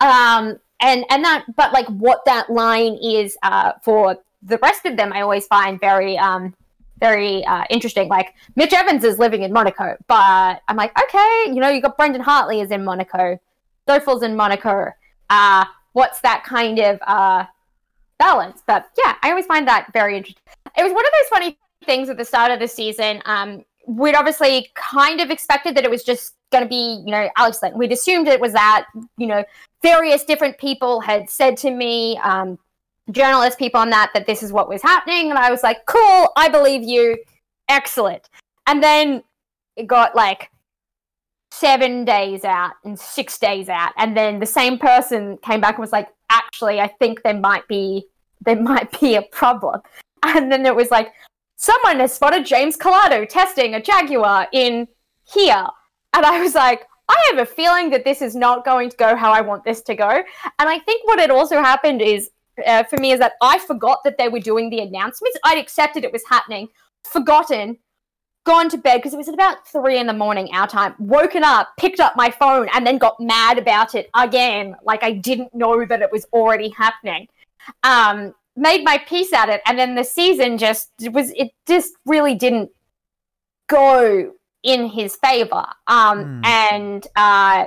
[0.00, 4.96] Um, and and that, but like what that line is uh, for the rest of
[4.96, 6.54] them, I always find very um
[6.98, 8.08] very uh, interesting.
[8.08, 11.96] Like Mitch Evans is living in Monaco, but I'm like, okay, you know, you got
[11.96, 13.38] Brendan Hartley is in Monaco,
[13.86, 14.92] Stoffel's in Monaco.
[15.30, 17.44] Uh, what's that kind of uh
[18.18, 18.62] balance?
[18.66, 20.42] But yeah, I always find that very interesting.
[20.76, 23.22] It was one of those funny things at the start of the season.
[23.24, 27.28] Um, we'd obviously kind of expected that it was just going to be, you know,
[27.36, 27.60] Alex.
[27.74, 28.86] We'd assumed it was that,
[29.16, 29.44] you know,
[29.82, 32.58] various different people had said to me, um,
[33.10, 35.30] journalist people on that, that this is what was happening.
[35.30, 37.18] And I was like, cool, I believe you.
[37.68, 38.28] Excellent.
[38.66, 39.22] And then
[39.76, 40.50] it got like
[41.50, 43.92] seven days out and six days out.
[43.96, 47.66] And then the same person came back and was like, actually, I think there might
[47.68, 48.06] be
[48.42, 49.80] there might be a problem.
[50.22, 51.12] And then it was like,
[51.56, 54.88] someone has spotted James Calado testing a Jaguar in
[55.24, 55.66] here.
[56.14, 59.16] And I was like, I have a feeling that this is not going to go
[59.16, 60.08] how I want this to go.
[60.08, 60.24] And
[60.68, 62.30] I think what had also happened is,
[62.66, 65.38] uh, for me, is that I forgot that they were doing the announcements.
[65.44, 66.68] I'd accepted it was happening,
[67.04, 67.78] forgotten,
[68.44, 71.44] gone to bed because it was at about three in the morning our time, woken
[71.44, 74.74] up, picked up my phone, and then got mad about it again.
[74.82, 77.28] Like I didn't know that it was already happening.
[77.82, 82.34] Um, made my peace at it, and then the season just was it just really
[82.34, 82.70] didn't
[83.68, 84.32] go
[84.62, 85.66] in his favor.
[85.86, 86.44] Um, Hmm.
[86.44, 87.66] and uh,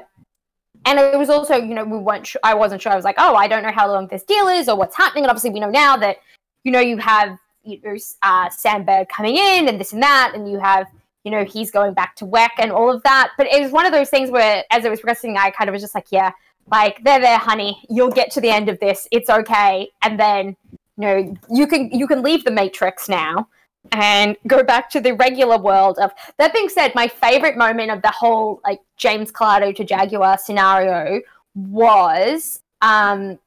[0.86, 2.92] and it was also you know we weren't I wasn't sure.
[2.92, 5.24] I was like, oh, I don't know how long this deal is or what's happening.
[5.24, 6.18] And obviously, we know now that
[6.64, 10.34] you know you have you know uh, Sam Bird coming in and this and that,
[10.36, 10.88] and you have
[11.24, 13.32] you know he's going back to WEC and all of that.
[13.38, 15.74] But it was one of those things where, as it was progressing, I kind of
[15.74, 16.32] was just like, yeah,
[16.72, 19.08] like they're there, honey, you'll get to the end of this.
[19.12, 20.56] It's okay, and then
[20.98, 23.48] you know you can you can leave the Matrix now
[23.92, 28.02] and go back to the regular world of that being said my favorite moment of
[28.02, 31.22] the whole like james calado to jaguar scenario
[31.56, 33.38] was um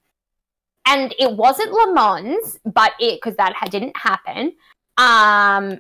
[0.87, 4.53] and it wasn't le mans but it because that didn't happen.
[4.97, 5.79] Um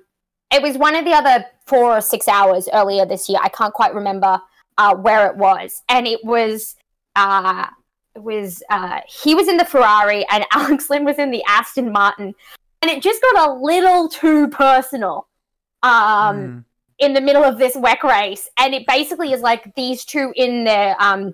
[0.52, 3.74] it was one of the other four or six hours earlier this year i can't
[3.74, 4.40] quite remember
[4.78, 5.82] uh where it was.
[5.88, 6.76] And it was
[7.14, 7.66] uh
[8.14, 11.92] it was uh he was in the ferrari and alex lynn was in the aston
[11.92, 12.34] martin
[12.82, 15.28] and it just got a little too personal
[15.82, 16.58] um Hmm.
[16.98, 20.64] in the middle of this WEC race and it basically is like these two in
[20.64, 21.32] their um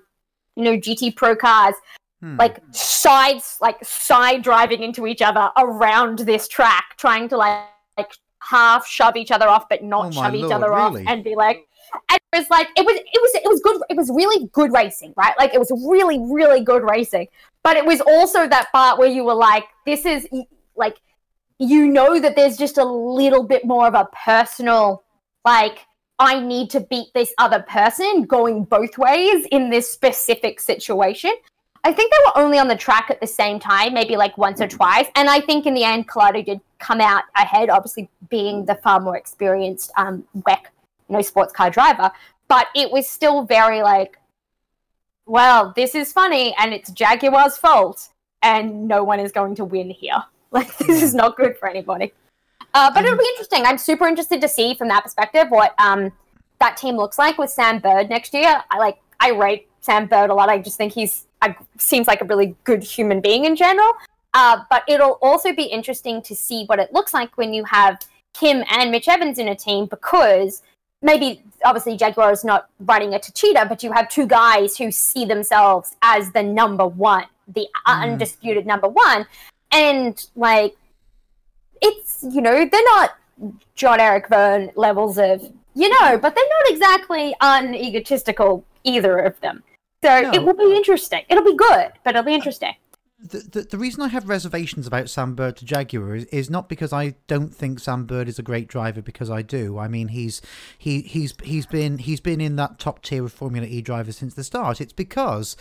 [0.57, 1.75] you know GT Pro cars
[2.21, 2.37] Hmm.
[2.37, 7.65] like sides like side driving into each other around this track trying to like
[7.99, 11.03] like half shove each other off but not Oh shove each other really?
[11.03, 11.67] off and be like
[12.11, 14.73] and it was like it was it was it was good it was really good
[14.73, 17.27] racing right like it was really really good racing
[17.65, 20.27] but it was also that part where you were like this is
[20.77, 21.01] like
[21.63, 25.05] you know that there's just a little bit more of a personal
[25.45, 25.87] like
[26.19, 31.33] I need to beat this other person going both ways in this specific situation.
[31.85, 34.61] I think they were only on the track at the same time, maybe like once
[34.61, 35.07] or twice.
[35.15, 39.01] And I think in the end, Calado did come out ahead, obviously being the far
[39.01, 40.59] more experienced um, WEC,
[41.09, 42.11] you know, sports car driver.
[42.49, 44.19] But it was still very like,
[45.27, 48.09] well, this is funny and it's Jaguar's fault
[48.43, 50.23] and no one is going to win here.
[50.53, 52.13] Like, this is not good for anybody.
[52.75, 53.65] Uh, but it'll be interesting.
[53.65, 56.13] I'm super interested to see from that perspective what um,
[56.61, 58.63] that team looks like with Sam Bird next year.
[58.71, 60.49] I like, I rate Sam Bird a lot.
[60.49, 63.93] I just think he's I, seems like a really good human being in general.
[64.35, 67.99] Uh, but it'll also be interesting to see what it looks like when you have
[68.33, 70.63] Kim and Mitch Evans in a team because
[71.03, 75.25] maybe obviously Jaguar is not running a Techeetah, but you have two guys who see
[75.25, 78.03] themselves as the number one, the mm.
[78.03, 79.27] undisputed number one,
[79.73, 80.77] and like
[81.81, 83.17] it's you know they're not
[83.75, 85.43] Jean-Eric Vergne levels of
[85.75, 89.63] you know, but they're not exactly unegotistical either of them.
[90.03, 90.33] So no.
[90.33, 91.23] it will be interesting.
[91.29, 92.75] It'll be good, but it'll be interesting.
[93.19, 96.69] The, the, the reason I have reservations about Sam Bird to Jaguar is, is not
[96.69, 99.79] because I don't think Sam Bird is a great driver because I do.
[99.79, 100.43] I mean he's
[100.77, 104.35] he he's he's been he's been in that top tier of Formula E drivers since
[104.35, 104.81] the start.
[104.81, 105.57] It's because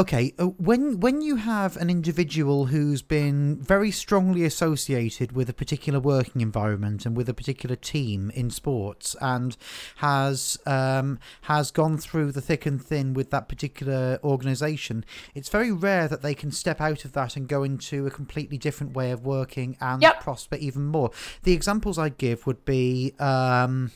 [0.00, 5.52] Okay, uh, when when you have an individual who's been very strongly associated with a
[5.52, 9.58] particular working environment and with a particular team in sports, and
[9.96, 15.70] has um, has gone through the thick and thin with that particular organisation, it's very
[15.70, 19.10] rare that they can step out of that and go into a completely different way
[19.10, 20.22] of working and yep.
[20.22, 21.10] prosper even more.
[21.42, 23.12] The examples I'd give would be.
[23.18, 23.90] Um,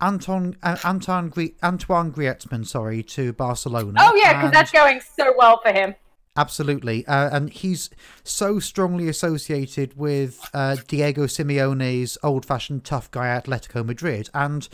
[0.00, 1.32] Anton uh, Anton
[1.62, 3.98] Antoine Griezmann, sorry, to Barcelona.
[4.00, 5.94] Oh yeah, because that's going so well for him.
[6.36, 7.90] Absolutely, uh, and he's
[8.22, 14.68] so strongly associated with uh, Diego Simeone's old-fashioned tough guy Atletico Madrid, and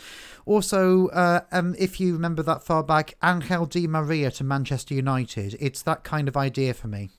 [0.44, 5.56] also, uh, um, if you remember that far back, Angel Di Maria to Manchester United.
[5.58, 7.12] It's that kind of idea for me.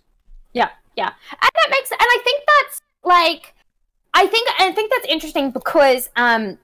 [0.54, 3.56] Yeah, yeah, and that makes, and I think that's like,
[4.14, 6.60] I think, I think that's interesting because um,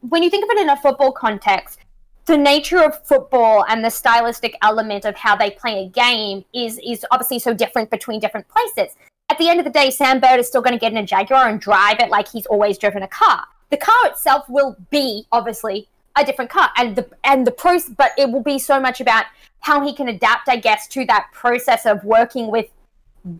[0.00, 1.80] when you think of it in a football context,
[2.26, 6.78] the nature of football and the stylistic element of how they play a game is
[6.84, 8.94] is obviously so different between different places.
[9.30, 11.06] At the end of the day, Sam Bird is still going to get in a
[11.06, 13.44] Jaguar and drive it like he's always driven a car.
[13.70, 18.12] The car itself will be obviously a different car, and the and the process, but
[18.18, 19.24] it will be so much about
[19.60, 22.66] how he can adapt, I guess, to that process of working with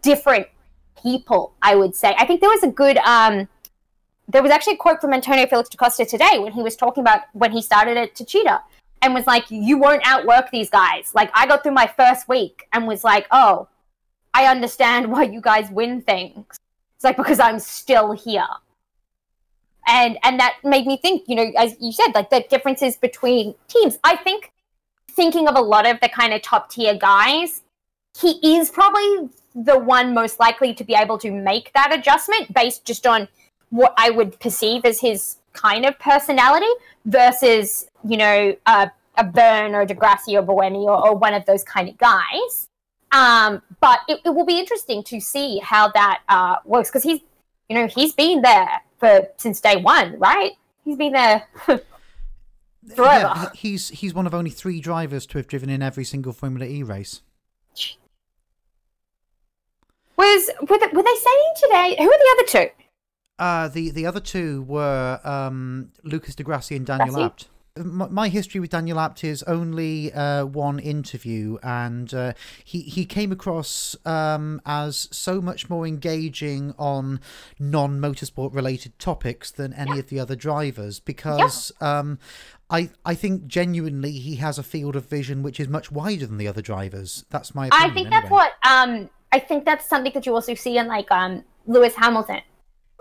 [0.00, 0.46] different
[1.02, 1.52] people.
[1.62, 2.14] I would say.
[2.18, 3.48] I think there was a good um,
[4.28, 7.02] there was actually a quote from Antonio Felix da Costa today when he was talking
[7.02, 8.60] about when he started at Techeetah
[9.00, 11.12] and was like, You won't outwork these guys.
[11.14, 13.68] Like, I got through my first week and was like, Oh,
[14.34, 16.58] I understand why you guys win things.
[16.96, 18.46] It's like, because I'm still here.
[19.86, 23.54] And and that made me think, you know, as you said, like the differences between
[23.68, 23.98] teams.
[24.04, 24.52] I think
[25.10, 27.62] thinking of a lot of the kind of top tier guys,
[28.20, 32.84] he is probably the one most likely to be able to make that adjustment based
[32.84, 33.26] just on
[33.70, 36.70] what I would perceive as his kind of personality
[37.04, 41.44] versus, you know, a, a Vergne or di Grassi or Buemi or, or, one of
[41.46, 42.68] those kind of guys.
[43.10, 47.20] Um, but it, it, will be interesting to see how that uh, works because he's,
[47.68, 50.52] you know, he's been there for since day one, right?
[50.84, 51.82] He's been there forever.
[52.96, 56.66] Yeah, he's he's one of only three drivers to have driven in every single Formula
[56.66, 57.22] E race.
[60.16, 61.96] Was were, they, were they saying today?
[61.98, 62.84] Who are the other two?
[63.38, 67.48] Uh, the the other two were um, Lucas di Grassi and Daniel Abt.
[67.76, 72.32] My, my, history with Daniel Abt is only uh, one interview, and uh,
[72.64, 77.20] he he came across um, as so much more engaging on
[77.60, 79.98] non motorsport related topics than any yeah.
[79.98, 81.72] of the other drivers because.
[81.80, 81.98] Yeah.
[81.98, 82.18] Um,
[82.70, 86.36] I, I think genuinely he has a field of vision which is much wider than
[86.36, 87.24] the other drivers.
[87.30, 87.90] That's my opinion.
[87.90, 91.10] I think that's what um I think that's something that you also see in like
[91.10, 92.42] um Lewis Hamilton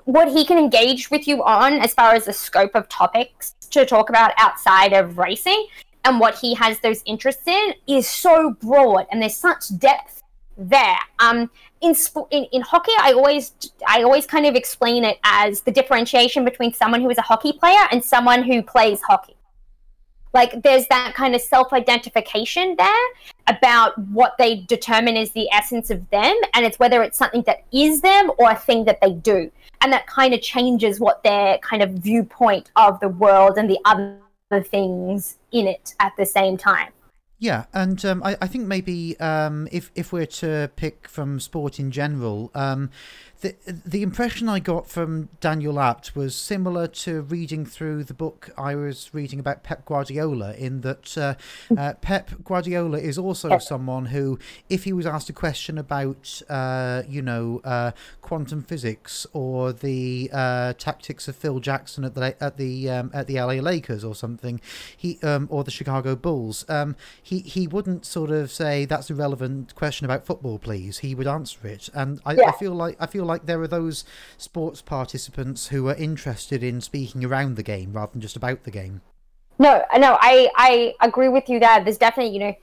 [0.08, 3.86] what he can engage with you on as far as the scope of topics to
[3.86, 5.68] talk about outside of racing
[6.06, 10.24] and what he has those interests in is so broad and there's such depth
[10.58, 10.98] there.
[11.20, 11.52] Um
[11.82, 11.96] in,
[12.32, 13.54] in in hockey i always
[13.88, 17.54] i always kind of explain it as the differentiation between someone who is a hockey
[17.54, 19.37] player and someone who plays hockey
[20.38, 23.06] like there's that kind of self-identification there
[23.48, 27.64] about what they determine is the essence of them and it's whether it's something that
[27.74, 31.58] is them or a thing that they do and that kind of changes what their
[31.58, 36.56] kind of viewpoint of the world and the other things in it at the same
[36.56, 36.92] time.
[37.40, 41.80] Yeah, and um, I, I think maybe um, if if we're to pick from sport
[41.80, 42.90] in general, um,
[43.42, 48.50] the the impression I got from Daniel Abt was similar to reading through the book
[48.58, 50.54] I was reading about Pep Guardiola.
[50.54, 51.36] In that uh,
[51.78, 57.04] uh, Pep Guardiola is also someone who, if he was asked a question about, uh,
[57.08, 62.58] you know, uh, quantum physics or the uh, tactics of Phil Jackson at the at
[62.58, 64.60] the um, at the LA Lakers or something,
[64.96, 69.16] he um, or the Chicago Bulls, um, he he wouldn't sort of say that's a
[69.16, 71.00] relevant question about football, please.
[71.00, 72.50] He would answer it, and I, Yeah.
[72.50, 74.04] I feel like I feel like there are those
[74.38, 78.72] sports participants who are interested in speaking around the game rather than just about the
[78.72, 79.02] game.
[79.60, 81.84] No, no, I I agree with you there.
[81.84, 82.56] There's definitely you know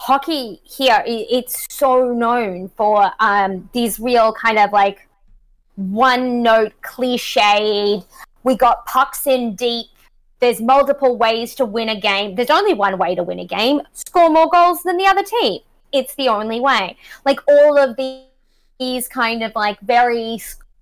[0.00, 1.02] hockey here.
[1.06, 5.08] It's so known for um these real kind of like
[5.76, 8.04] one note cliched.
[8.44, 9.86] We got pucks in deep.
[10.40, 12.34] There's multiple ways to win a game.
[12.34, 15.60] There's only one way to win a game: score more goals than the other team.
[15.92, 16.96] It's the only way.
[17.24, 18.24] Like all of the,
[18.82, 20.38] these kind of like very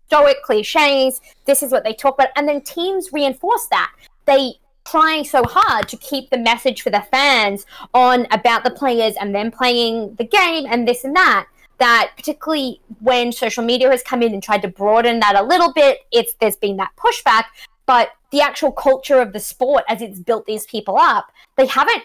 [0.07, 1.21] stoic cliches.
[1.45, 3.93] This is what they talk about, and then teams reinforce that.
[4.25, 4.55] They
[4.87, 9.35] trying so hard to keep the message for the fans on about the players and
[9.35, 11.47] them playing the game and this and that
[11.79, 15.71] that particularly when social media has come in and tried to broaden that a little
[15.75, 17.45] bit it's there's been that pushback
[17.85, 21.27] but the actual culture of the sport as it's built these people up
[21.57, 22.03] they haven't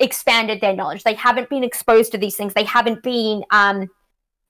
[0.00, 3.88] expanded their knowledge they haven't been exposed to these things they haven't been um,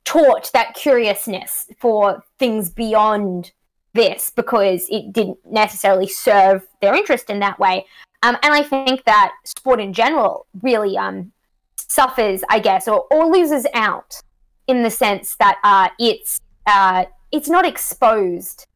[0.05, 3.53] taught that curiousness for things beyond
[3.95, 7.87] this because it didn't necessarily serve their interest in that way.
[8.23, 11.33] Um, and I think that sport in general really um,
[11.77, 14.21] suffers, I guess, or, or loses out
[14.67, 18.67] in the sense that uh, it's uh, it's not exposed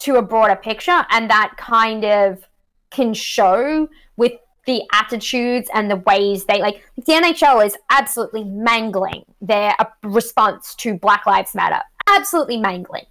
[0.00, 2.44] to a broader picture, and that kind of
[2.90, 4.32] can show with
[4.68, 6.84] the attitudes and the ways they like.
[6.96, 13.06] The NHL is absolutely mangling their uh, response to Black Lives Matter, absolutely mangling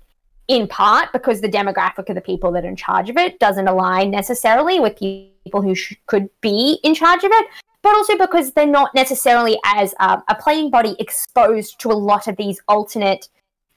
[0.48, 3.68] in part because the demographic of the people that are in charge of it doesn't
[3.68, 7.48] align necessarily with people who sh- could be in charge of it,
[7.82, 12.28] but also because they're not necessarily as uh, a playing body exposed to a lot
[12.28, 13.28] of these alternate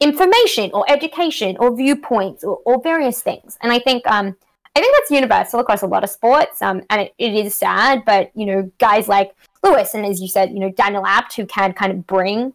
[0.00, 3.56] information or education or viewpoints or, or various things.
[3.62, 4.36] And I think um,
[4.76, 8.04] I think that's universal across a lot of sports, um, and it, it is sad.
[8.04, 11.46] But you know, guys like Lewis and as you said, you know Daniel Abt, who
[11.46, 12.54] can kind of bring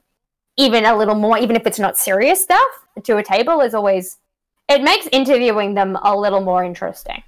[0.58, 2.68] even a little more, even if it's not serious stuff,
[3.04, 4.18] to a table is always
[4.68, 7.24] it makes interviewing them a little more interesting.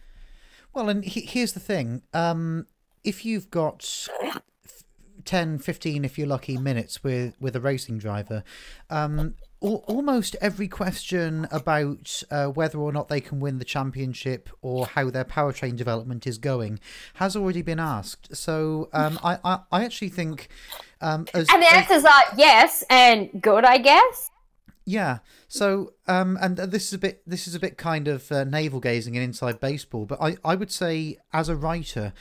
[0.73, 2.03] Well, and he, here's the thing.
[2.13, 2.67] Um,
[3.03, 4.83] if you've got f-
[5.25, 8.43] 10, 15, if you're lucky, minutes with, with a racing driver,
[8.89, 14.49] um, al- almost every question about uh, whether or not they can win the championship
[14.61, 16.79] or how their powertrain development is going
[17.15, 18.35] has already been asked.
[18.35, 20.49] So um, I, I, I actually think.
[21.01, 24.31] Um, as, And the as- answers are yes and good, I guess.
[24.87, 25.19] Yeah.
[25.49, 28.79] So, um, and this is a bit, this is a bit kind of uh, navel
[28.79, 32.13] gazing and inside baseball, but I, I would say as a writer,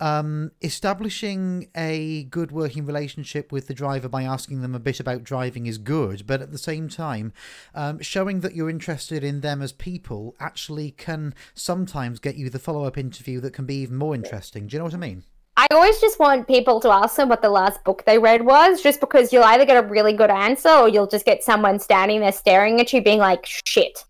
[0.00, 5.24] um, establishing a good working relationship with the driver by asking them a bit about
[5.24, 7.32] driving is good, but at the same time,
[7.74, 12.58] um, showing that you're interested in them as people actually can sometimes get you the
[12.58, 14.66] follow up interview that can be even more interesting.
[14.66, 15.24] Do you know what I mean?
[15.60, 18.80] I always just want people to ask them what the last book they read was,
[18.80, 22.20] just because you'll either get a really good answer or you'll just get someone standing
[22.20, 24.06] there staring at you being like, shit,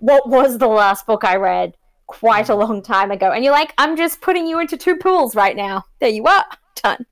[0.00, 1.74] what was the last book I read
[2.08, 3.30] quite a long time ago?
[3.32, 5.86] And you're like, I'm just putting you into two pools right now.
[5.98, 6.44] There you are.
[6.82, 7.06] Done.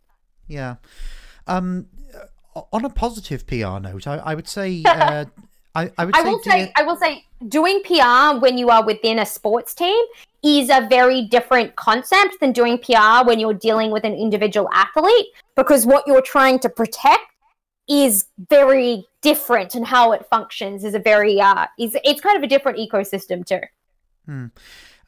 [0.46, 0.74] Yeah.
[1.46, 1.86] Um,
[2.54, 4.82] uh, on a positive PR note, I, I would say.
[4.90, 5.24] Uh,
[5.72, 8.84] I, I would I say, will say, I will say, doing PR when you are
[8.84, 10.04] within a sports team
[10.42, 15.26] is a very different concept than doing PR when you're dealing with an individual athlete
[15.56, 17.22] because what you're trying to protect
[17.88, 22.42] is very different and how it functions is a very uh is it's kind of
[22.42, 23.60] a different ecosystem too.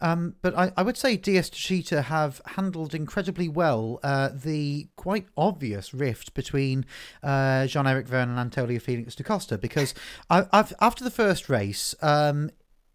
[0.03, 5.27] Um, but I, I would say DS Techeetah have handled incredibly well uh, the quite
[5.37, 6.85] obvious rift between
[7.23, 9.95] uh, Jean Eric Vergne and Antonio Felix da Costa because
[10.29, 10.45] I,
[10.81, 12.51] after the first race, um,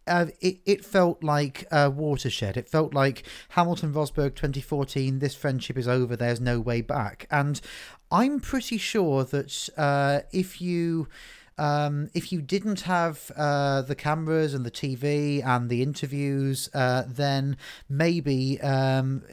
[0.08, 2.56] uh, it, it felt like a watershed.
[2.56, 7.26] It felt like Hamilton Rosberg 2014, this friendship is over, there's no way back.
[7.30, 7.60] And
[8.10, 11.08] I'm pretty sure that uh, if you.
[11.60, 17.02] Um, if you didn't have uh, the cameras and the TV and the interviews, uh,
[17.08, 17.56] then
[17.88, 19.24] maybe um,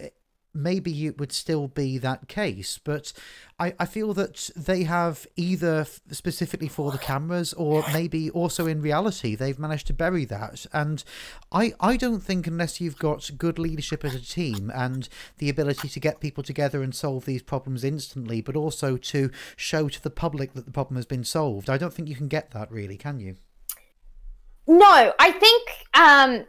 [0.55, 2.79] maybe it would still be that case.
[2.83, 3.13] But
[3.59, 8.81] I, I feel that they have either specifically for the cameras or maybe also in
[8.81, 10.65] reality they've managed to bury that.
[10.73, 11.03] And
[11.51, 15.89] I, I don't think unless you've got good leadership as a team and the ability
[15.89, 20.09] to get people together and solve these problems instantly, but also to show to the
[20.09, 22.97] public that the problem has been solved, I don't think you can get that really,
[22.97, 23.35] can you?
[24.67, 26.45] No, I think um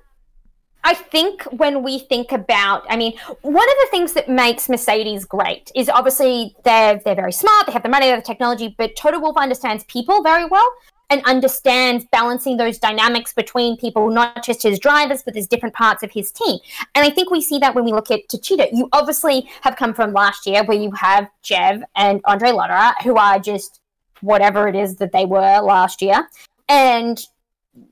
[0.86, 5.24] I think when we think about, I mean, one of the things that makes Mercedes
[5.24, 8.74] great is obviously they're they're very smart, they have the money, they have the technology,
[8.78, 10.70] but Toto Wolff understands people very well.
[11.10, 16.02] and understands balancing those dynamics between people, not just his drivers, but there's different parts
[16.02, 16.58] of his team.
[16.94, 18.70] And I think we see that when we look at Techeetah.
[18.72, 23.16] You obviously have come from last year where you have Jev and Andre Lotterer, who
[23.16, 23.80] are just
[24.20, 26.28] whatever it is that they were last year.
[26.68, 27.24] And,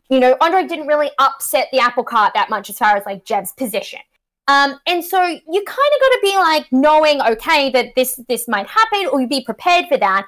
[0.09, 3.25] you know, Andre didn't really upset the apple cart that much as far as like
[3.25, 4.01] Jev's position.
[4.47, 8.47] Um, and so you kind of got to be like knowing, okay, that this this
[8.47, 10.27] might happen, or you be prepared for that.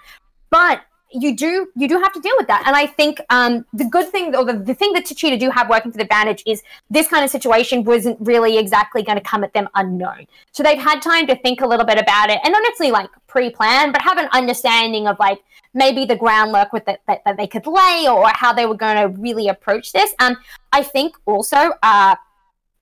[0.50, 0.80] But
[1.12, 2.64] you do you do have to deal with that.
[2.66, 5.68] And I think um, the good thing, or the, the thing that Techeetah do have
[5.68, 9.44] working for the advantage is this kind of situation wasn't really exactly going to come
[9.44, 10.26] at them unknown.
[10.52, 13.92] So they've had time to think a little bit about it, and necessarily like pre-plan,
[13.92, 15.40] but have an understanding of like
[15.76, 18.96] maybe the groundwork with it that, that they could lay or how they were going
[18.96, 20.14] to really approach this.
[20.18, 20.36] Um,
[20.72, 22.16] I think also, uh,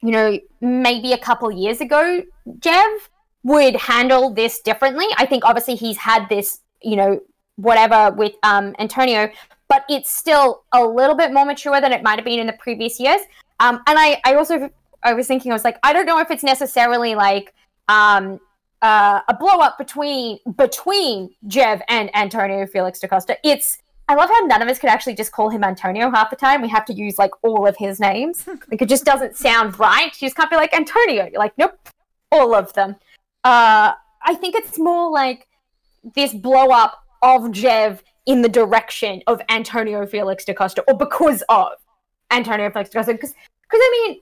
[0.00, 2.22] you know, maybe a couple years ago,
[2.60, 2.98] Jev
[3.42, 5.06] would handle this differently.
[5.16, 7.20] I think obviously he's had this, you know,
[7.56, 9.28] whatever with um, Antonio,
[9.68, 12.54] but it's still a little bit more mature than it might have been in the
[12.54, 13.20] previous years.
[13.58, 14.70] Um, and I, I also,
[15.02, 17.52] I was thinking, I was like, I don't know if it's necessarily like
[17.88, 18.40] um,
[18.84, 23.38] uh, a blow up between between Jev and Antonio Felix da Costa.
[23.42, 23.78] It's
[24.08, 26.60] I love how none of us could actually just call him Antonio half the time.
[26.60, 28.46] We have to use like all of his names.
[28.46, 30.12] like it just doesn't sound right.
[30.20, 31.26] You just can't be like Antonio.
[31.32, 31.78] You're like, nope,
[32.30, 32.96] all of them.
[33.42, 35.48] Uh, I think it's more like
[36.14, 41.42] this blow up of Jev in the direction of Antonio Felix da Costa, or because
[41.48, 41.72] of
[42.30, 43.14] Antonio Felix da Costa.
[43.14, 44.20] Because, because I mean,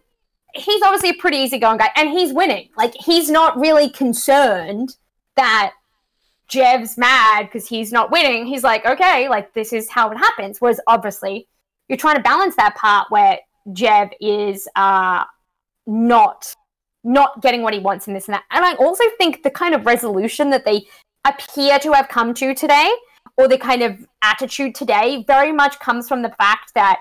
[0.55, 2.69] he's obviously a pretty easygoing guy, and he's winning.
[2.77, 4.97] Like he's not really concerned
[5.37, 5.73] that
[6.49, 8.47] Jev's mad because he's not winning.
[8.47, 10.61] He's like, okay, like this is how it happens.
[10.61, 11.49] Whereas obviously,
[11.89, 13.39] you're trying to balance that part where
[13.69, 15.25] Jev is uh,
[15.87, 16.55] not
[17.05, 18.45] not getting what he wants in this and that.
[18.53, 20.87] And I also think the kind of resolution that they
[21.27, 22.93] appear to have come to today,
[23.37, 27.01] or the kind of attitude today, very much comes from the fact that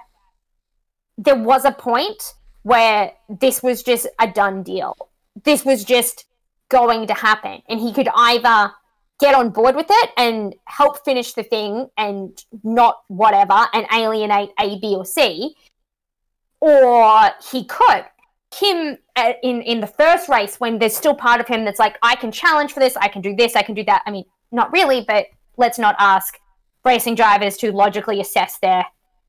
[1.18, 2.34] there was a point
[2.64, 4.96] where this was just a done deal.
[5.44, 6.26] This was just
[6.70, 7.62] going to happen.
[7.70, 8.72] And he could either
[9.20, 14.50] get on board with it and help finish the thing and not whatever and alienate
[14.60, 15.56] A, B, or C,
[16.60, 18.06] or he could.
[18.54, 21.98] Him uh, in in the first race when there's still part of him that's like
[22.04, 24.02] I can challenge for this, I can do this, I can do that.
[24.06, 26.38] I mean, not really, but let's not ask
[26.84, 28.86] racing drivers to logically assess their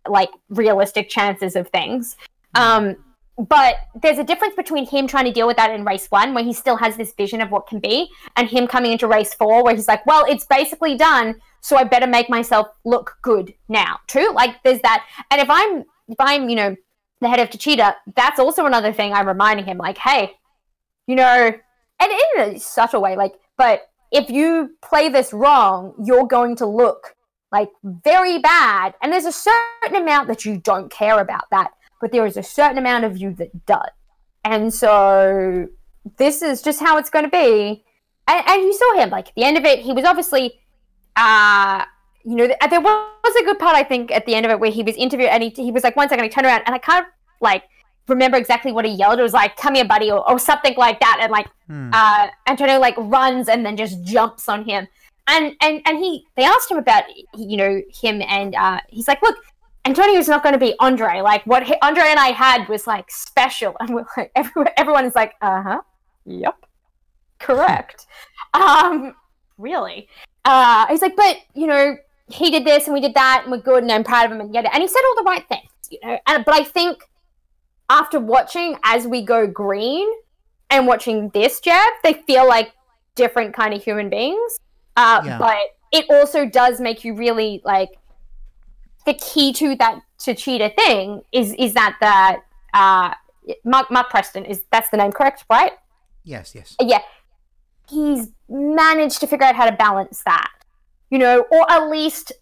[0.08, 2.16] like realistic chances of things.
[2.54, 2.96] Um,
[3.38, 6.44] but there's a difference between him trying to deal with that in race one, where
[6.44, 9.64] he still has this vision of what can be, and him coming into race four,
[9.64, 14.00] where he's like, well, it's basically done, so I better make myself look good now,
[14.06, 14.32] too.
[14.34, 15.06] Like, there's that.
[15.30, 16.76] And if I'm, if I'm, you know,
[17.20, 20.32] the head of Techeetah, that's also another thing I'm reminding him, like, hey,
[21.06, 21.52] you know,
[22.00, 26.66] and in a subtle way, like, but if you play this wrong, you're going to
[26.66, 27.14] look
[27.50, 28.94] like very bad.
[29.00, 31.70] And there's a certain amount that you don't care about that
[32.02, 33.88] but there is a certain amount of you that does.
[34.44, 35.68] And so
[36.18, 37.84] this is just how it's going to be.
[38.26, 40.60] And, and you saw him, like, at the end of it, he was obviously,
[41.14, 41.84] uh,
[42.24, 44.72] you know, there was a good part, I think, at the end of it where
[44.72, 46.78] he was interviewed and he, he was like, one second, he turned around and I
[46.78, 47.10] kind of,
[47.40, 47.62] like,
[48.08, 49.20] remember exactly what he yelled.
[49.20, 51.20] It was like, come here, buddy, or, or something like that.
[51.22, 51.90] And, like, hmm.
[51.92, 54.88] uh, Antonio, like, runs and then just jumps on him.
[55.28, 57.04] And, and and he they asked him about
[57.36, 59.36] you know him and uh, he's like look
[59.84, 61.20] Antonio's not going to be Andre.
[61.20, 65.04] Like what he, Andre and I had was like special, and we're like everyone, everyone
[65.04, 65.80] is like, uh huh,
[66.24, 66.66] yep,
[67.38, 68.06] correct.
[68.54, 69.14] um,
[69.58, 70.08] really?
[70.44, 71.96] Uh, he's like, but you know,
[72.28, 74.40] he did this and we did that, and we're good, and I'm proud of him,
[74.40, 76.18] and yet, and he said all the right things, you know.
[76.26, 77.02] And but I think
[77.90, 80.08] after watching as we go green
[80.70, 82.72] and watching this Jev, they feel like
[83.14, 84.58] different kind of human beings.
[84.96, 85.38] Uh, yeah.
[85.38, 85.56] but
[85.92, 87.90] it also does make you really like
[89.04, 93.14] the key to that Techeetah thing is is that the uh,
[93.64, 95.44] Mark, Mark Preston is that's the name, correct?
[95.50, 95.72] Right?
[96.24, 96.76] Yes, yes.
[96.80, 97.00] Yeah,
[97.88, 100.50] he's managed to figure out how to balance that,
[101.10, 102.32] you know, or at least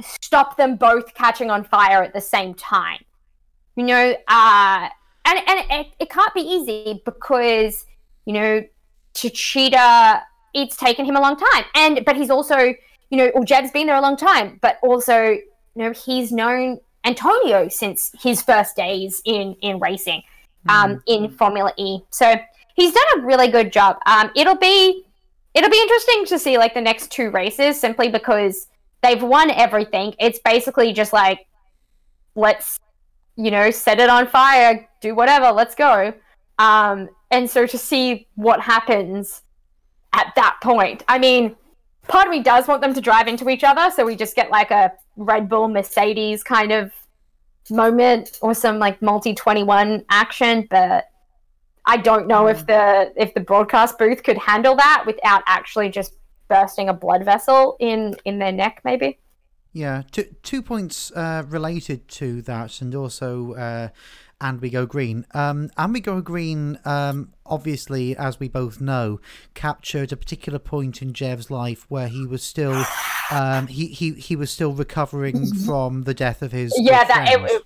[0.00, 3.04] stop them both catching on fire at the same time.
[3.76, 4.88] You know, uh,
[5.24, 7.86] and and it, it can't be easy because
[8.24, 8.64] you know
[9.14, 10.22] Techeetah.
[10.54, 12.74] It's taken him a long time, and but he's also
[13.12, 15.36] you know, or Jev's been there a long time, but also
[15.74, 20.22] you know, he's known Antonio since his first days in in racing,
[20.68, 21.02] um, mm.
[21.06, 22.00] in Formula E.
[22.10, 22.34] So
[22.74, 23.98] he's done a really good job.
[24.06, 25.04] Um, it'll be
[25.54, 28.68] it'll be interesting to see like the next two races, simply because
[29.02, 30.14] they've won everything.
[30.18, 31.46] It's basically just like
[32.34, 32.78] let's
[33.36, 36.12] you know set it on fire, do whatever, let's go.
[36.58, 39.42] Um, and so to see what happens
[40.12, 41.56] at that point, I mean,
[42.06, 44.50] part of me does want them to drive into each other, so we just get
[44.50, 46.92] like a Red Bull Mercedes kind of
[47.70, 51.06] moment or some like multi 21 action, but
[51.84, 56.14] I don't know if the if the broadcast booth could handle that without actually just
[56.48, 59.18] bursting a blood vessel in in their neck maybe.
[59.72, 63.88] Yeah, two two points uh, related to that, and also uh,
[64.42, 65.24] and we go green.
[65.32, 66.78] Um, and we go green.
[66.84, 69.20] Um, obviously, as we both know,
[69.54, 72.84] captured a particular point in Jev's life where he was still,
[73.32, 76.74] um, he he he was still recovering from the death of his.
[76.78, 77.50] Yeah, that it, friend.
[77.50, 77.62] it-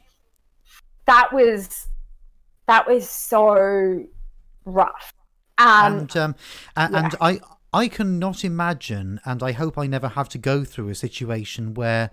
[1.06, 1.86] that was
[2.66, 4.04] that was so
[4.64, 5.14] rough.
[5.58, 6.34] Um, and um,
[6.76, 6.98] a- yeah.
[7.04, 7.40] and I
[7.72, 12.10] I cannot imagine, and I hope I never have to go through a situation where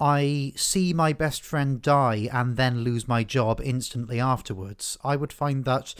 [0.00, 4.98] I see my best friend die and then lose my job instantly afterwards.
[5.04, 5.94] I would find that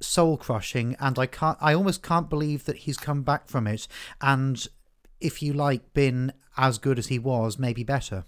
[0.00, 1.58] soul crushing, and I can't.
[1.60, 3.88] I almost can't believe that he's come back from it,
[4.20, 4.66] and
[5.20, 8.24] if you like, been as good as he was, maybe better.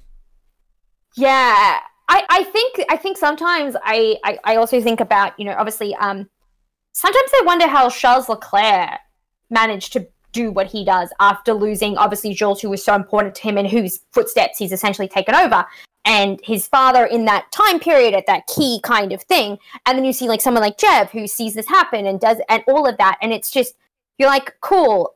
[1.16, 5.54] Yeah, I, I think I think sometimes I, I, I also think about you know
[5.56, 6.28] obviously um
[6.92, 8.98] sometimes I wonder how Charles Leclerc
[9.50, 13.42] managed to do what he does after losing obviously Jules who was so important to
[13.42, 15.64] him and whose footsteps he's essentially taken over
[16.04, 20.04] and his father in that time period at that key kind of thing and then
[20.04, 22.96] you see like someone like Jev who sees this happen and does and all of
[22.98, 23.74] that and it's just
[24.18, 25.14] you're like cool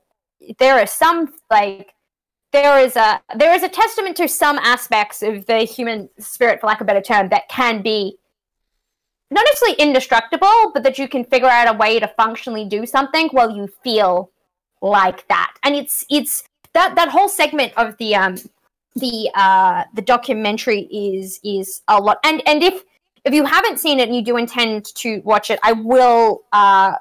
[0.58, 1.94] there are some like
[2.52, 6.66] there is a there is a testament to some aspects of the human spirit, for
[6.66, 8.16] lack of a better term, that can be
[9.30, 13.28] not necessarily indestructible, but that you can figure out a way to functionally do something
[13.28, 14.30] while you feel
[14.80, 15.54] like that.
[15.62, 18.36] And it's it's that that whole segment of the um
[18.94, 22.18] the uh the documentary is is a lot.
[22.24, 22.84] And and if
[23.24, 26.94] if you haven't seen it and you do intend to watch it, I will uh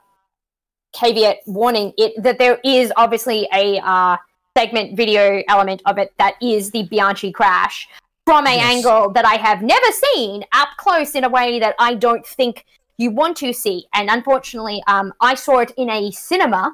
[0.99, 4.15] caveat warning it that there is obviously a uh
[4.57, 7.87] segment video element of it that is the Bianchi crash
[8.25, 8.75] from a Yes.
[8.75, 12.65] angle that I have never seen up close in a way that I don't think
[12.97, 13.85] you want to see.
[13.93, 16.73] And unfortunately, um, I saw it in a cinema,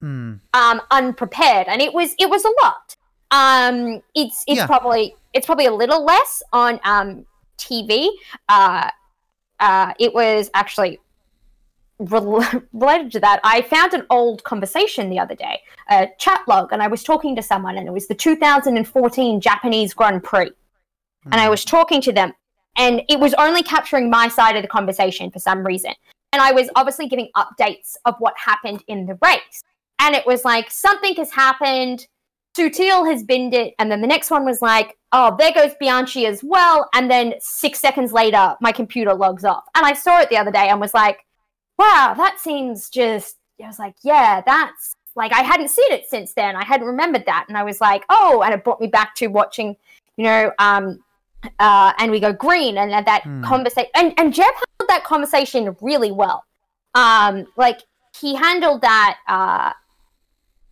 [0.00, 0.34] Hmm.
[0.52, 2.96] um, unprepared, and it was it was a lot.
[3.30, 4.66] Um, it's it's Yeah.
[4.66, 7.24] probably it's probably a little less on um,
[7.56, 8.08] TV.
[8.48, 8.90] Uh,
[9.60, 10.98] uh, it was actually
[11.98, 13.40] related to that.
[13.44, 17.36] I found an old conversation the other day, a chat log, and I was talking
[17.36, 20.50] to someone, and it was the 2014 Japanese Grand Prix,
[21.26, 21.50] and I hmm.
[21.50, 22.32] was talking to them,
[22.76, 25.92] and it was only capturing my side of the conversation for some reason,
[26.32, 29.62] and I was obviously giving updates of what happened in the race,
[29.98, 32.06] and it was like something has happened.
[32.56, 36.26] Sutil has binned it, and then the next one was like, "Oh, there goes Bianchi
[36.26, 40.28] as well." And then six seconds later, my computer logs off, and I saw it
[40.28, 41.24] the other day and was like,
[41.78, 46.32] "Wow, that seems just." I was like, "Yeah, that's like I hadn't seen it since
[46.32, 46.56] then.
[46.56, 49.28] I hadn't remembered that." And I was like, "Oh," and it brought me back to
[49.28, 49.76] watching,
[50.16, 51.02] you know, um,
[51.58, 53.42] uh, and we go green, and that, that Hmm.
[53.42, 56.44] conversation, and and Jev handled that conversation really well.
[56.94, 57.82] Um, like
[58.18, 59.18] he handled that.
[59.28, 59.72] Uh,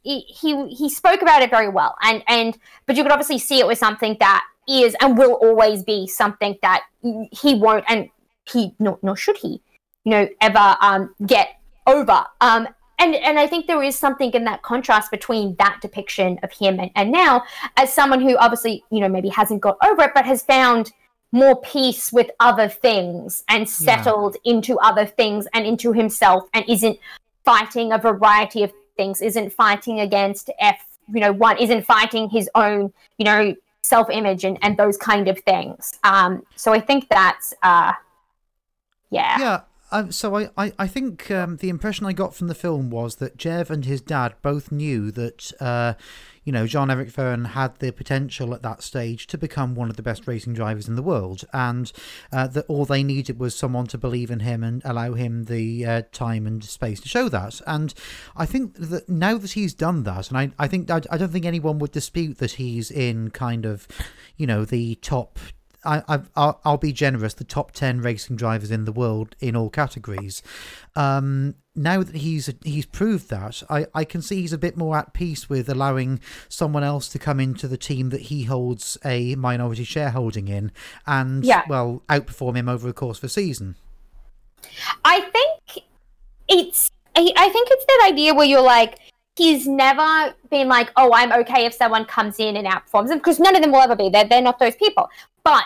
[0.03, 2.57] he, he he spoke about it very well and and
[2.87, 6.57] but you could obviously see it was something that is and will always be something
[6.63, 6.85] that
[7.33, 8.09] he won't and
[8.51, 9.61] he nor, nor should he
[10.05, 11.49] you know ever um get
[11.87, 12.25] over.
[12.41, 12.69] Um
[13.01, 16.79] and and i think there is something in that contrast between that depiction of him
[16.79, 17.43] and, and now
[17.77, 20.93] as someone who obviously you know maybe hasn't got over it but has found
[21.33, 26.99] more peace with other things and settled into other things and into himself and isn't
[27.45, 32.51] fighting a variety of things isn't fighting against f you know one isn't fighting his
[32.55, 35.99] own you know self-image and, and those kind of things.
[36.05, 37.93] Um so i think that's uh
[39.11, 39.39] yeah.
[39.39, 39.61] Yeah.
[39.93, 43.17] Um, so I, I, I think um, the impression I got from the film was
[43.17, 45.95] that Jev and his dad both knew that, uh,
[46.45, 49.97] you know, Jean Eric Vergne had the potential at that stage to become one of
[49.97, 51.93] the best racing drivers in the world, and
[52.33, 55.85] uh, that all they needed was someone to believe in him and allow him the
[55.85, 57.61] uh, time and space to show that.
[57.67, 57.93] And
[58.37, 61.33] I think that now that he's done that, and I, I think I, I don't
[61.33, 63.89] think anyone would dispute that he's in kind of,
[64.37, 65.39] you know, the top
[65.85, 67.35] I, I, I'll, I'll be generous.
[67.35, 70.43] The top ten racing drivers in the world in all categories.
[70.97, 74.97] Um, now that he's he's proved that, I, I can see he's a bit more
[74.97, 79.35] at peace with allowing someone else to come into the team that he holds a
[79.37, 80.73] minority shareholding in,
[81.07, 81.63] and Yeah.
[81.69, 83.77] well outperform him over the course of a season.
[85.05, 85.85] I think
[86.49, 88.99] it's I I think it's that idea where you're like
[89.37, 93.39] he's never been like oh I'm okay if someone comes in and outperforms him because
[93.41, 95.09] none of them will ever be they're they're not those people
[95.45, 95.65] but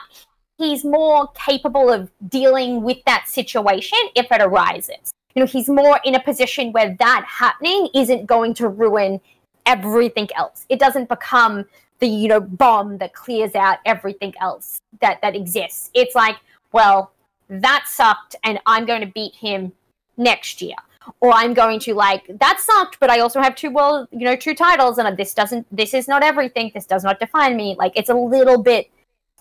[0.58, 5.98] he's more capable of dealing with that situation if it arises you know he's more
[6.04, 9.20] in a position where that happening isn't going to ruin
[9.66, 11.64] everything else it doesn't become
[12.00, 15.90] the you know bomb that clears out everything else that that exists.
[15.94, 16.36] It's like,
[16.72, 17.12] well,
[17.48, 19.72] that sucked, and I'm going to beat him
[20.16, 20.76] next year.
[21.20, 24.36] Or I'm going to like that sucked, but I also have two world, you know,
[24.36, 26.70] two titles, and this doesn't, this is not everything.
[26.74, 27.76] This does not define me.
[27.78, 28.90] Like it's a little bit.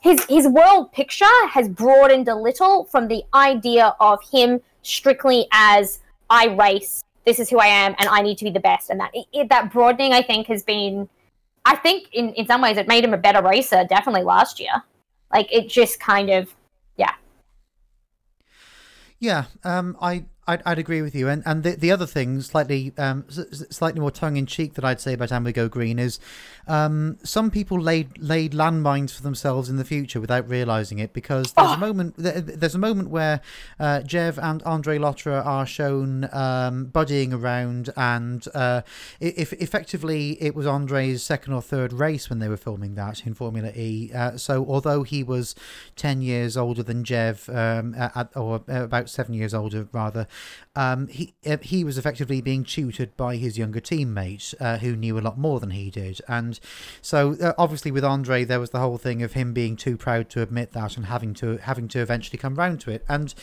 [0.04, 6.02] His his world picture has broadened a little from the idea of him strictly as
[6.30, 7.06] I race.
[7.26, 8.90] This is who I am, and I need to be the best.
[8.90, 11.08] And that it, that broadening, I think, has been.
[11.64, 13.86] I think in in some ways it made him a better racer.
[13.88, 14.84] Definitely last year,
[15.34, 16.54] like it just kind of,
[16.98, 17.14] yeah.
[19.20, 22.92] Yeah, um, I I'd, I'd agree with you, and and the the other thing, slightly
[22.98, 26.20] um, slightly more tongue in cheek that I'd say about And We Go Green is,
[26.68, 31.54] um, some people laid laid landmines for themselves in the future without realizing it because
[31.54, 31.74] there's oh.
[31.74, 33.42] a moment there's a moment where
[33.80, 38.82] uh, Jev and Andre Lotterer are shown um, buddying around, and uh,
[39.20, 43.34] if effectively it was Andre's second or third race when they were filming that in
[43.34, 44.12] Formula E.
[44.14, 45.56] Uh, so although he was
[45.96, 50.28] ten years older than Jev, um, at, or about seven years older rather
[50.76, 55.18] um, he uh, he was effectively being tutored by his younger teammate, uh, who knew
[55.18, 56.53] a lot more than he did, and
[57.02, 60.30] so uh, obviously with Andre there was the whole thing of him being too proud
[60.32, 63.34] to admit that and having to having to eventually come round to it, and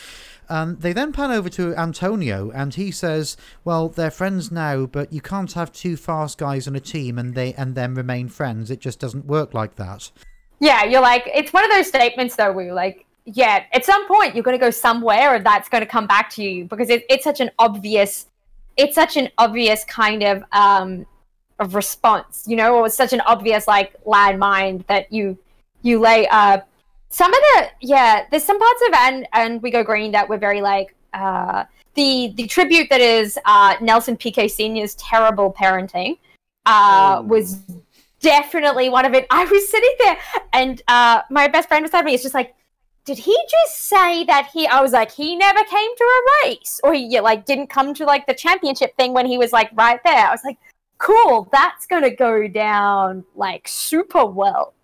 [0.49, 5.13] um, they then pan over to Antonio, and he says, "Well, they're friends now, but
[5.13, 8.71] you can't have two fast guys on a team and they and then remain friends.
[8.71, 10.11] It just doesn't work like that."
[10.59, 14.35] Yeah, you're like it's one of those statements though you're like yeah, at some point
[14.35, 17.05] you're going to go somewhere and that's going to come back to you because it,
[17.09, 18.27] it's such an obvious,
[18.77, 21.07] it's such an obvious kind of um,
[21.61, 25.39] of response, you know, or it's such an obvious like landmine that you
[25.83, 26.27] you lay.
[26.29, 26.59] Uh,
[27.11, 30.39] some of the yeah, there's some parts of and and we go green that were
[30.39, 31.65] very like uh,
[31.95, 36.19] the the tribute that is uh, Nelson Piquet Senior's terrible parenting
[36.67, 37.23] uh, oh.
[37.23, 37.61] was
[38.21, 39.27] definitely one of it.
[39.31, 40.19] I was sitting there
[40.53, 42.55] and uh, my best friend beside me is just like
[43.05, 46.81] did he just say that he i was like he never came to a race
[46.85, 50.01] or he like didn't come to like the championship thing when he was like right
[50.05, 50.59] there i was like
[51.01, 54.75] cool that's gonna go down like super well.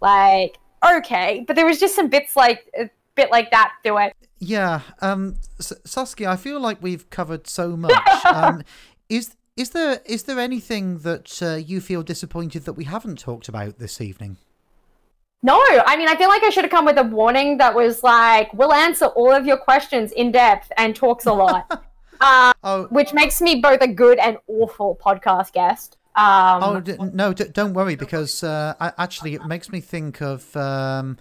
[0.00, 4.14] Like okay but there was just some bits like a bit like that to it.
[4.38, 8.24] Yeah um S- saskia i feel like we've covered so much.
[8.24, 8.62] Um
[9.08, 13.48] is is there is there anything that uh, you feel disappointed that we haven't talked
[13.48, 14.38] about this evening?
[15.42, 18.04] No, I mean, I feel like I should have come with a warning that was
[18.04, 21.84] like, we'll answer all of your questions in depth and talks a lot.
[22.22, 22.84] uh, oh.
[22.90, 25.98] Which makes me both a good and awful podcast guest.
[26.14, 30.54] Um, oh, d- no, d- don't worry, because uh, actually it makes me think of.
[30.56, 31.18] Um,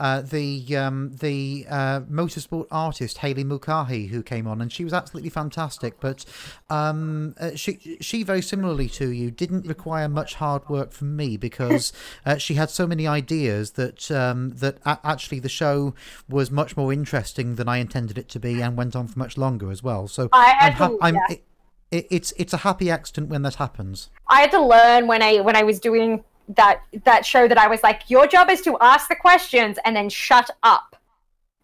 [0.00, 4.94] uh, the um, the uh, motorsport artist Haley Mukahi who came on, and she was
[4.94, 6.00] absolutely fantastic.
[6.00, 6.24] But
[6.70, 11.36] um, uh, she she very similarly to you didn't require much hard work from me
[11.36, 11.92] because
[12.26, 15.94] uh, she had so many ideas that um, that a- actually the show
[16.28, 19.36] was much more interesting than I intended it to be, and went on for much
[19.36, 20.08] longer as well.
[20.08, 21.44] So I I'm, ha- I'm it,
[21.90, 24.08] it, it's it's a happy accident when that happens.
[24.28, 26.24] I had to learn when I when I was doing
[26.56, 29.94] that that show that I was like, your job is to ask the questions and
[29.94, 30.96] then shut up.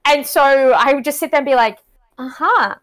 [0.05, 1.79] And so I would just sit there and be like,
[2.19, 2.75] uh huh,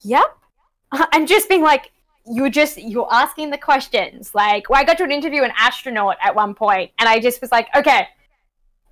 [0.00, 0.36] yep,
[1.12, 1.92] and just being like,
[2.26, 4.34] you're just you're asking the questions.
[4.34, 7.40] Like, well, I got to an interview an astronaut at one point, and I just
[7.40, 8.08] was like, okay,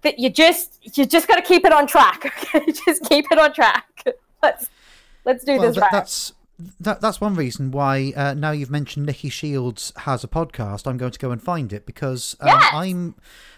[0.03, 2.25] that you just you just got to keep it on track.
[2.55, 4.05] Okay, just keep it on track.
[4.43, 4.71] Let's
[5.25, 5.91] let's do well, this right.
[5.93, 6.33] That's
[6.81, 10.87] that that's one reason why uh, now you've mentioned Nikki Shields has a podcast.
[10.87, 12.71] I'm going to go and find it because um, yes!
[12.73, 13.15] I'm,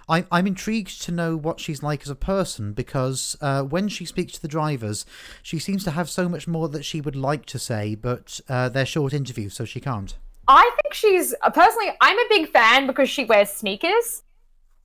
[0.09, 4.05] I'm I'm intrigued to know what she's like as a person because uh, when she
[4.05, 5.07] speaks to the drivers,
[5.43, 8.69] she seems to have so much more that she would like to say, but uh,
[8.69, 10.17] they're short interviews, so she can't.
[10.49, 11.93] I think she's uh, personally.
[12.01, 14.23] I'm a big fan because she wears sneakers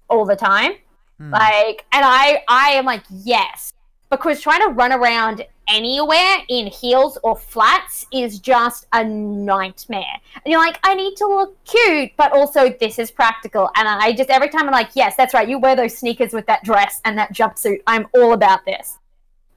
[0.10, 0.74] all the time.
[1.18, 1.32] Hmm.
[1.32, 3.72] Like, and I I am like yes
[4.10, 10.20] because trying to run around anywhere in heels or flats is just a nightmare.
[10.44, 13.70] And you're like, I need to look cute, but also this is practical.
[13.76, 15.48] And I just every time I'm like, yes, that's right.
[15.48, 17.82] You wear those sneakers with that dress and that jumpsuit.
[17.88, 18.98] I'm all about this.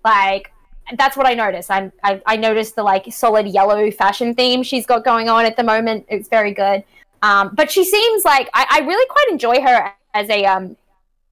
[0.04, 0.52] Like
[0.96, 1.70] that's what I noticed.
[1.70, 5.56] I'm I, I noticed the like solid yellow fashion theme she's got going on at
[5.56, 6.06] the moment.
[6.08, 6.82] It's very good.
[7.22, 10.76] Um, but she seems like I, I really quite enjoy her as a um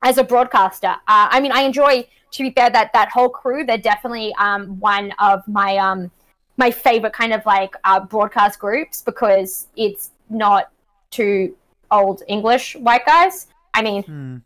[0.02, 0.88] as a broadcaster.
[0.88, 4.78] Uh, I mean, I enjoy to be fair, that that whole crew, they're definitely um,
[4.80, 6.10] one of my um,
[6.56, 10.70] my favorite kind of like uh, broadcast groups because it's not
[11.10, 11.56] two
[11.90, 13.46] old English white guys.
[13.74, 14.36] I mean, hmm.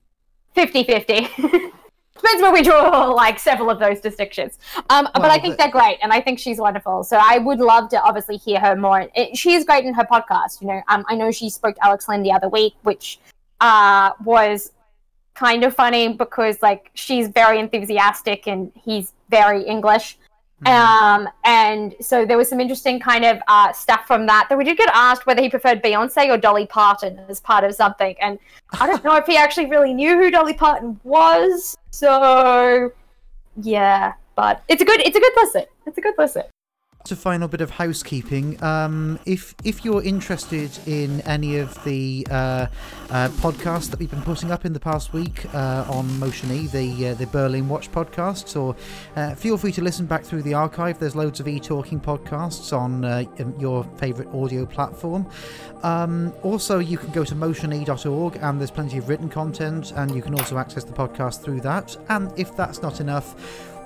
[0.54, 1.14] 50 50.
[2.14, 4.58] Depends where we draw like several of those distinctions.
[4.90, 7.02] Um, well, but I think they're great, and I think she's wonderful.
[7.02, 9.08] So I would love to obviously hear her more.
[9.16, 10.60] It, she is great in her podcast.
[10.60, 13.18] You know, um, I know she spoke to Alex Lynn the other week, which
[13.60, 14.72] uh, was
[15.34, 20.18] kind of funny because like she's very enthusiastic and he's very English.
[20.64, 24.46] Um, and so there was some interesting kind of uh, stuff from that.
[24.48, 27.74] That we did get asked whether he preferred Beyonce or Dolly Parton as part of
[27.74, 28.38] something, and
[28.80, 31.76] I don't know if he actually really knew who Dolly Parton was.
[31.90, 32.92] So
[33.60, 35.64] yeah, but it's a good it's a good listen.
[35.86, 36.44] It's a good listen.
[37.04, 38.62] Just a final bit of housekeeping.
[38.62, 42.66] Um, if if you're interested in any of the uh,
[43.10, 46.68] uh, podcasts that we've been putting up in the past week uh, on Motion E,
[46.68, 48.76] the uh, the Berlin Watch podcasts, or
[49.16, 51.00] uh, feel free to listen back through the archive.
[51.00, 53.24] There's loads of e-talking podcasts on uh,
[53.58, 55.26] your favourite audio platform.
[55.82, 60.22] Um, also, you can go to motione.org and there's plenty of written content, and you
[60.22, 61.96] can also access the podcast through that.
[62.08, 63.34] And if that's not enough,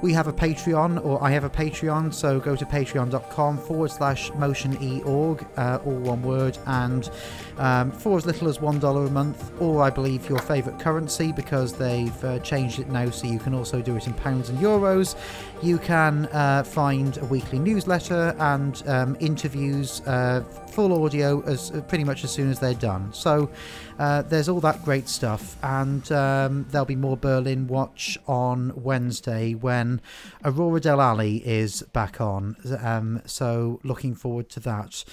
[0.02, 4.31] we have a Patreon, or I have a Patreon, so go to patreon.com forward slash
[4.32, 7.10] motioneorg, uh, all one word, and
[7.59, 11.73] um, for as little as $1 a month, or I believe your favourite currency, because
[11.73, 15.16] they've uh, changed it now so you can also do it in pounds and euros.
[15.62, 21.80] You can uh, find a weekly newsletter and um, interviews, uh, full audio, as uh,
[21.80, 23.12] pretty much as soon as they're done.
[23.14, 23.50] So
[23.98, 29.54] uh, there's all that great stuff, and um, there'll be more Berlin Watch on Wednesday
[29.54, 30.02] when
[30.44, 32.56] Aurora Del Ali is back on.
[32.82, 35.04] Um, so looking forward to that.